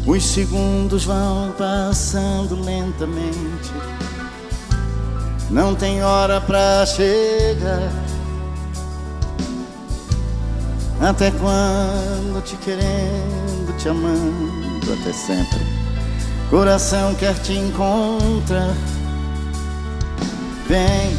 Os 0.05 0.25
segundos 0.25 1.05
vão 1.05 1.53
passando 1.57 2.61
lentamente. 2.61 3.71
Não 5.49 5.73
tem 5.73 6.03
hora 6.03 6.41
pra 6.41 6.85
chegar. 6.85 8.18
Até 11.01 11.31
quando 11.31 12.43
te 12.43 12.57
querendo, 12.57 13.77
te 13.77 13.87
amando, 13.87 14.93
até 14.93 15.13
sempre. 15.13 15.59
Coração 16.49 17.15
quer 17.15 17.35
te 17.35 17.53
encontrar. 17.53 18.73
Vem, 20.67 21.17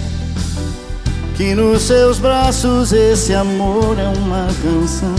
que 1.35 1.55
nos 1.55 1.83
seus 1.83 2.19
braços 2.19 2.93
esse 2.93 3.33
amor 3.33 3.99
é 3.99 4.07
uma 4.07 4.49
canção. 4.63 5.15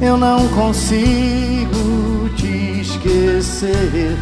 Eu 0.00 0.16
não 0.16 0.48
consigo 0.48 2.28
te 2.36 2.80
esquecer. 2.80 4.16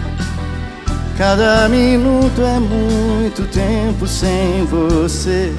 Cada 1.16 1.66
minuto 1.70 2.42
é 2.42 2.60
muito 2.60 3.46
tempo 3.50 4.06
sem 4.06 4.66
você, 4.66 5.50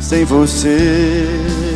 sem 0.00 0.24
você. 0.24 1.73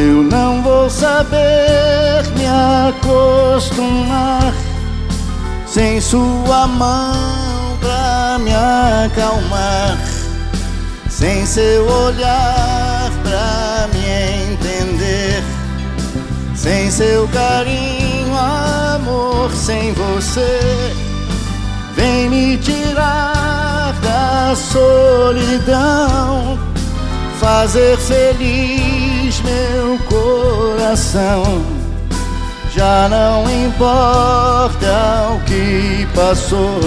Eu 0.00 0.22
não 0.22 0.62
vou 0.62 0.88
saber 0.88 2.24
me 2.34 2.46
acostumar 2.88 4.54
sem 5.66 6.00
sua 6.00 6.66
mão 6.66 7.76
pra 7.78 8.38
me 8.38 8.50
acalmar, 8.50 9.98
sem 11.06 11.44
seu 11.44 11.86
olhar 11.86 13.10
pra 13.22 13.88
me 13.92 14.52
entender, 14.52 15.44
sem 16.54 16.90
seu 16.90 17.28
carinho, 17.28 18.34
amor, 18.34 19.52
sem 19.52 19.92
você. 19.92 20.94
Vem 21.94 22.30
me 22.30 22.56
tirar 22.56 23.92
da 24.00 24.56
solidão, 24.56 26.58
fazer 27.38 27.98
feliz 27.98 29.19
meu 29.44 29.98
coração. 30.00 31.42
Já 32.74 33.08
não 33.08 33.50
importa 33.50 35.28
o 35.34 35.40
que 35.44 36.06
passou, 36.14 36.80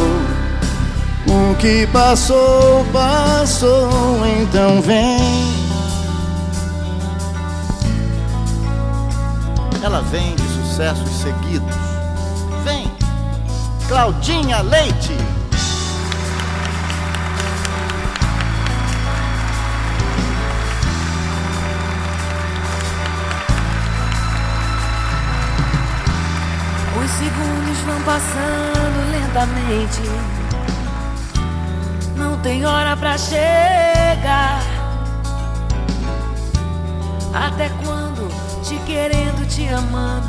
o 1.28 1.56
que 1.56 1.86
passou, 1.88 2.86
passou, 2.94 3.90
então 4.42 4.82
vem. 4.82 5.54
Ela 9.84 10.02
vem 10.04 10.36
de 10.36 10.48
sucessos 10.48 11.10
seguidos. 11.22 11.76
Vem, 12.64 12.90
Claudinha 13.90 14.62
Leite. 14.62 15.33
Os 27.04 27.12
segundos 27.12 27.78
vão 27.86 28.02
passando 28.04 29.12
lentamente. 29.12 30.02
Não 32.16 32.38
tem 32.38 32.66
hora 32.66 32.96
pra 32.96 33.18
chegar. 33.18 34.62
Até 37.34 37.70
quando 37.84 38.32
te 38.64 38.76
querendo, 38.86 39.46
te 39.48 39.68
amando. 39.68 40.28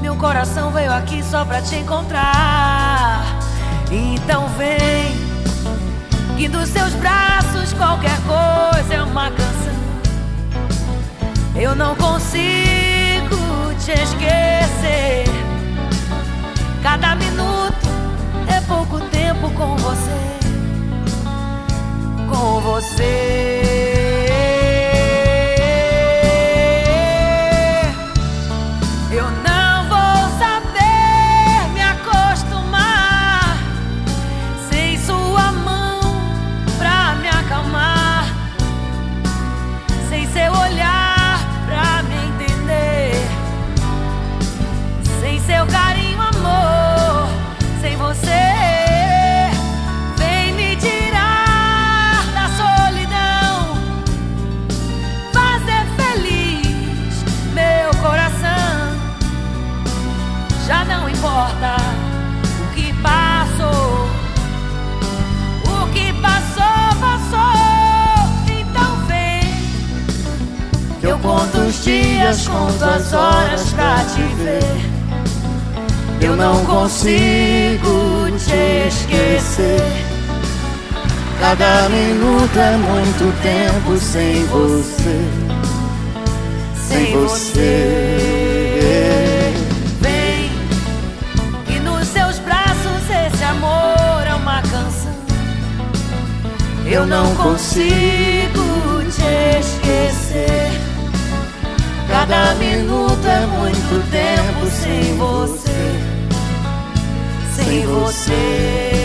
Meu 0.00 0.16
coração 0.16 0.72
veio 0.72 0.92
aqui 0.92 1.22
só 1.22 1.44
pra 1.44 1.62
te 1.62 1.76
encontrar. 1.76 3.22
Então 3.92 4.48
vem, 4.58 5.14
que 6.36 6.48
dos 6.48 6.68
seus 6.70 6.92
braços 6.94 7.72
qualquer 7.74 8.18
coisa 8.22 8.94
é 8.94 9.02
uma 9.02 9.30
canção. 9.30 9.74
Eu 11.54 11.76
não 11.76 11.94
consigo 11.94 12.83
te 13.84 13.92
esquecer. 13.92 15.24
Cada 16.82 17.14
minuto 17.16 17.86
é 18.48 18.58
pouco 18.62 18.98
tempo 19.10 19.50
com 19.50 19.76
você. 19.76 20.38
Com 22.30 22.60
você. 22.60 23.93
Dias, 71.84 72.48
conto 72.48 72.82
as 72.82 73.12
horas 73.12 73.70
pra 73.72 73.96
te 74.04 74.22
ver. 74.42 74.64
Eu 76.20 76.36
não 76.36 76.64
consigo 76.64 78.30
te 78.38 78.88
esquecer. 78.88 79.82
Cada 81.38 81.88
minuto 81.90 82.58
é 82.58 82.76
muito 82.76 83.42
tempo 83.42 83.98
sem 83.98 84.44
você, 84.46 85.20
sem 86.88 87.12
você. 87.12 87.92
Vem, 90.00 90.50
e 91.68 91.80
nos 91.80 92.08
seus 92.08 92.38
braços 92.38 93.10
esse 93.26 93.44
amor 93.44 94.26
é 94.26 94.34
uma 94.34 94.62
canção. 94.62 95.12
Eu 96.86 97.06
não 97.06 97.34
consigo 97.34 99.02
te 99.10 99.58
esquecer. 99.60 100.83
Cada 102.14 102.54
minuto 102.54 103.26
é 103.26 103.44
muito 103.44 104.10
tempo 104.12 104.70
sem 104.70 105.16
você, 105.16 105.70
sem 107.56 107.84
você. 107.86 109.03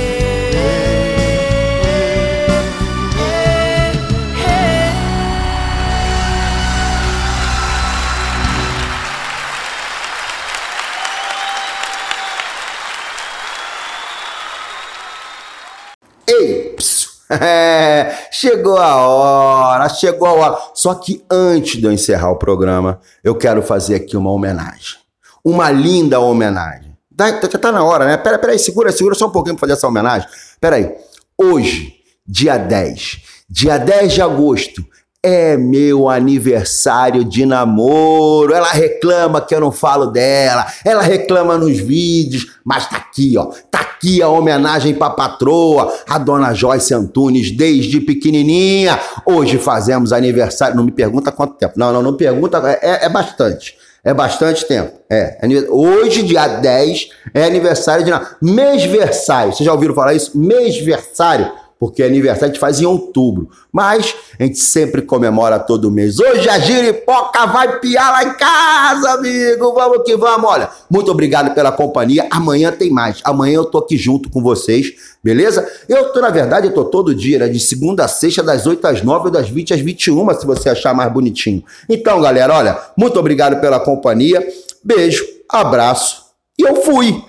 É, 17.42 18.28
chegou 18.32 18.80
a 18.80 18.96
hora, 19.08 19.88
chegou 19.88 20.28
a 20.28 20.34
hora. 20.34 20.58
Só 20.74 20.96
que 20.96 21.24
antes 21.30 21.80
de 21.80 21.86
eu 21.86 21.92
encerrar 21.92 22.32
o 22.32 22.38
programa, 22.38 23.00
eu 23.24 23.36
quero 23.36 23.62
fazer 23.62 23.96
aqui 23.96 24.18
uma 24.18 24.32
homenagem. 24.32 24.98
Uma 25.46 25.70
linda 25.70 26.20
homenagem. 26.20 26.98
Tá, 27.16 27.32
tá, 27.34 27.48
tá 27.48 27.72
na 27.72 27.84
hora, 27.84 28.06
né? 28.06 28.18
Pera, 28.18 28.40
pera 28.40 28.54
aí, 28.54 28.60
segura, 28.60 28.92
segura 28.92 29.14
só 29.14 29.28
um 29.28 29.32
pouquinho 29.32 29.56
pra 29.56 29.62
fazer 29.62 29.74
essa 29.74 29.88
homenagem. 29.88 30.28
Pera 30.60 30.78
aí. 30.78 30.92
Hoje, 31.38 31.98
dia 32.26 32.58
10, 32.58 33.22
dia 33.50 33.78
10 33.78 34.14
de 34.14 34.22
agosto, 34.22 34.84
é 35.24 35.58
meu 35.58 36.08
aniversário 36.10 37.24
de 37.26 37.46
namoro. 37.46 38.54
Ela 38.54 38.72
reclama 38.72 39.42
que 39.42 39.54
eu 39.54 39.60
não 39.60 39.72
falo 39.72 40.08
dela, 40.08 40.66
ela 40.86 41.02
reclama 41.02 41.58
nos 41.58 41.78
vídeos, 41.78 42.48
mas 42.64 42.88
tá 42.90 42.98
aqui, 42.98 43.38
ó. 43.38 43.48
Tá 43.70 43.80
aqui 43.82 44.22
a 44.22 44.30
homenagem 44.30 44.94
pra 44.96 45.10
patroa, 45.10 45.94
a 46.08 46.18
dona 46.18 46.54
Joyce 46.54 46.94
Antunes, 46.94 47.52
desde 47.52 48.00
pequenininha. 48.00 49.00
Hoje 49.26 49.58
fazemos 49.58 50.14
aniversário. 50.14 50.76
Não 50.76 50.84
me 50.84 50.92
pergunta 50.92 51.32
quanto 51.32 51.56
tempo. 51.56 51.74
Não, 51.76 51.92
não, 51.92 52.02
não 52.02 52.14
pergunta. 52.14 52.62
É, 52.82 53.06
é 53.06 53.10
bastante. 53.10 53.78
É 54.02 54.14
bastante 54.14 54.66
tempo. 54.66 54.94
É. 55.10 55.38
Hoje, 55.70 56.24
dia 56.24 56.48
10, 56.48 57.10
é 57.34 57.44
aniversário 57.44 58.06
de 58.06 58.12
namoro. 58.12 58.30
Mêsversário. 58.42 59.52
Vocês 59.52 59.66
já 59.66 59.74
ouviram 59.74 59.94
falar 59.94 60.14
isso? 60.14 60.40
Mêsversário 60.40 61.52
porque 61.80 62.04
aniversário 62.04 62.48
a 62.48 62.48
gente 62.50 62.60
faz 62.60 62.82
em 62.82 62.86
outubro. 62.86 63.50
Mas 63.72 64.14
a 64.38 64.44
gente 64.44 64.60
sempre 64.60 65.02
comemora 65.02 65.58
todo 65.58 65.90
mês. 65.90 66.20
Hoje 66.20 66.50
a 66.50 66.60
giripoca 66.60 67.46
vai 67.46 67.80
piar 67.80 68.12
lá 68.12 68.24
em 68.26 68.34
casa, 68.34 69.12
amigo. 69.12 69.74
Vamos 69.74 70.04
que 70.04 70.18
vamos. 70.18 70.50
Olha, 70.50 70.70
muito 70.90 71.10
obrigado 71.10 71.56
pela 71.56 71.72
companhia. 71.72 72.28
Amanhã 72.30 72.72
tem 72.72 72.92
mais. 72.92 73.22
Amanhã 73.24 73.56
eu 73.56 73.66
tô 73.66 73.78
aqui 73.78 73.96
junto 73.96 74.30
com 74.30 74.44
vocês, 74.44 74.94
beleza? 75.24 75.66
Eu 75.88 76.12
tô, 76.12 76.20
na 76.20 76.30
verdade, 76.30 76.68
eu 76.68 76.74
tô 76.74 76.84
todo 76.84 77.16
dia, 77.16 77.40
né? 77.40 77.48
De 77.48 77.60
segunda 77.60 78.04
a 78.04 78.08
sexta, 78.10 78.44
das 78.44 78.68
8 78.68 78.86
às 78.86 79.02
9 79.02 79.32
das 79.32 79.48
20 79.48 79.74
às 79.74 79.80
21, 79.80 80.34
se 80.34 80.46
você 80.46 80.70
achar 80.70 80.94
mais 80.94 81.12
bonitinho. 81.14 81.64
Então, 81.88 82.20
galera, 82.20 82.54
olha, 82.54 82.78
muito 82.98 83.18
obrigado 83.18 83.62
pela 83.62 83.80
companhia. 83.80 84.46
Beijo, 84.84 85.26
abraço 85.50 86.26
e 86.58 86.64
eu 86.64 86.76
fui. 86.84 87.24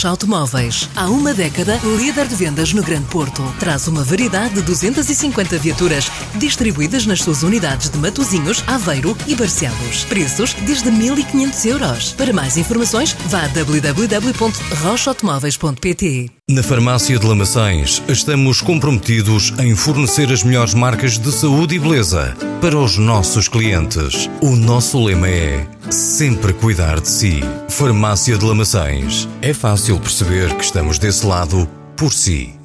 Rocha 0.00 0.08
Automóveis. 0.08 0.88
Há 0.96 1.10
uma 1.10 1.34
década, 1.34 1.78
líder 1.98 2.26
de 2.26 2.34
vendas 2.34 2.72
no 2.72 2.82
Grande 2.82 3.04
Porto. 3.04 3.42
Traz 3.58 3.86
uma 3.86 4.02
variedade 4.02 4.54
de 4.54 4.62
250 4.62 5.58
viaturas 5.58 6.10
distribuídas 6.40 7.06
nas 7.06 7.20
suas 7.20 7.44
unidades 7.44 7.88
de 7.90 7.98
Matozinhos, 7.98 8.64
Aveiro 8.66 9.16
e 9.28 9.36
Barcelos. 9.36 10.02
Preços 10.04 10.54
desde 10.66 10.90
1.500 10.90 11.66
euros. 11.66 12.12
Para 12.14 12.32
mais 12.32 12.56
informações, 12.56 13.14
vá 13.26 13.44
a 13.44 13.48
www.rochaautomóveis.pt. 13.48 16.30
Na 16.48 16.62
Farmácia 16.62 17.18
de 17.18 17.26
Lamaçães, 17.26 18.02
estamos 18.08 18.60
comprometidos 18.60 19.54
em 19.60 19.76
fornecer 19.76 20.32
as 20.32 20.42
melhores 20.42 20.74
marcas 20.74 21.16
de 21.18 21.30
saúde 21.30 21.76
e 21.76 21.78
beleza 21.78 22.36
para 22.60 22.76
os 22.76 22.98
nossos 22.98 23.46
clientes. 23.46 24.28
O 24.40 24.56
nosso 24.56 25.04
lema 25.04 25.28
é 25.28 25.64
sempre 25.90 26.52
cuidar 26.52 27.00
de 27.00 27.08
si. 27.08 27.40
Farmácia 27.68 28.36
de 28.36 28.44
Lamaçães. 28.44 29.28
É 29.42 29.52
fácil 29.52 30.00
perceber 30.00 30.56
que 30.56 30.64
estamos 30.64 30.98
desse 30.98 31.24
lado 31.26 31.68
por 31.96 32.12
si. 32.12 32.59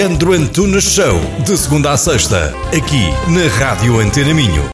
Leandro 0.00 0.32
Antunes 0.32 0.84
Show, 0.84 1.20
de 1.44 1.58
segunda 1.58 1.90
a 1.92 1.96
sexta, 1.98 2.54
aqui 2.74 3.04
na 3.30 3.46
Rádio 3.58 4.00
Antena 4.00 4.32
Minho. 4.32 4.70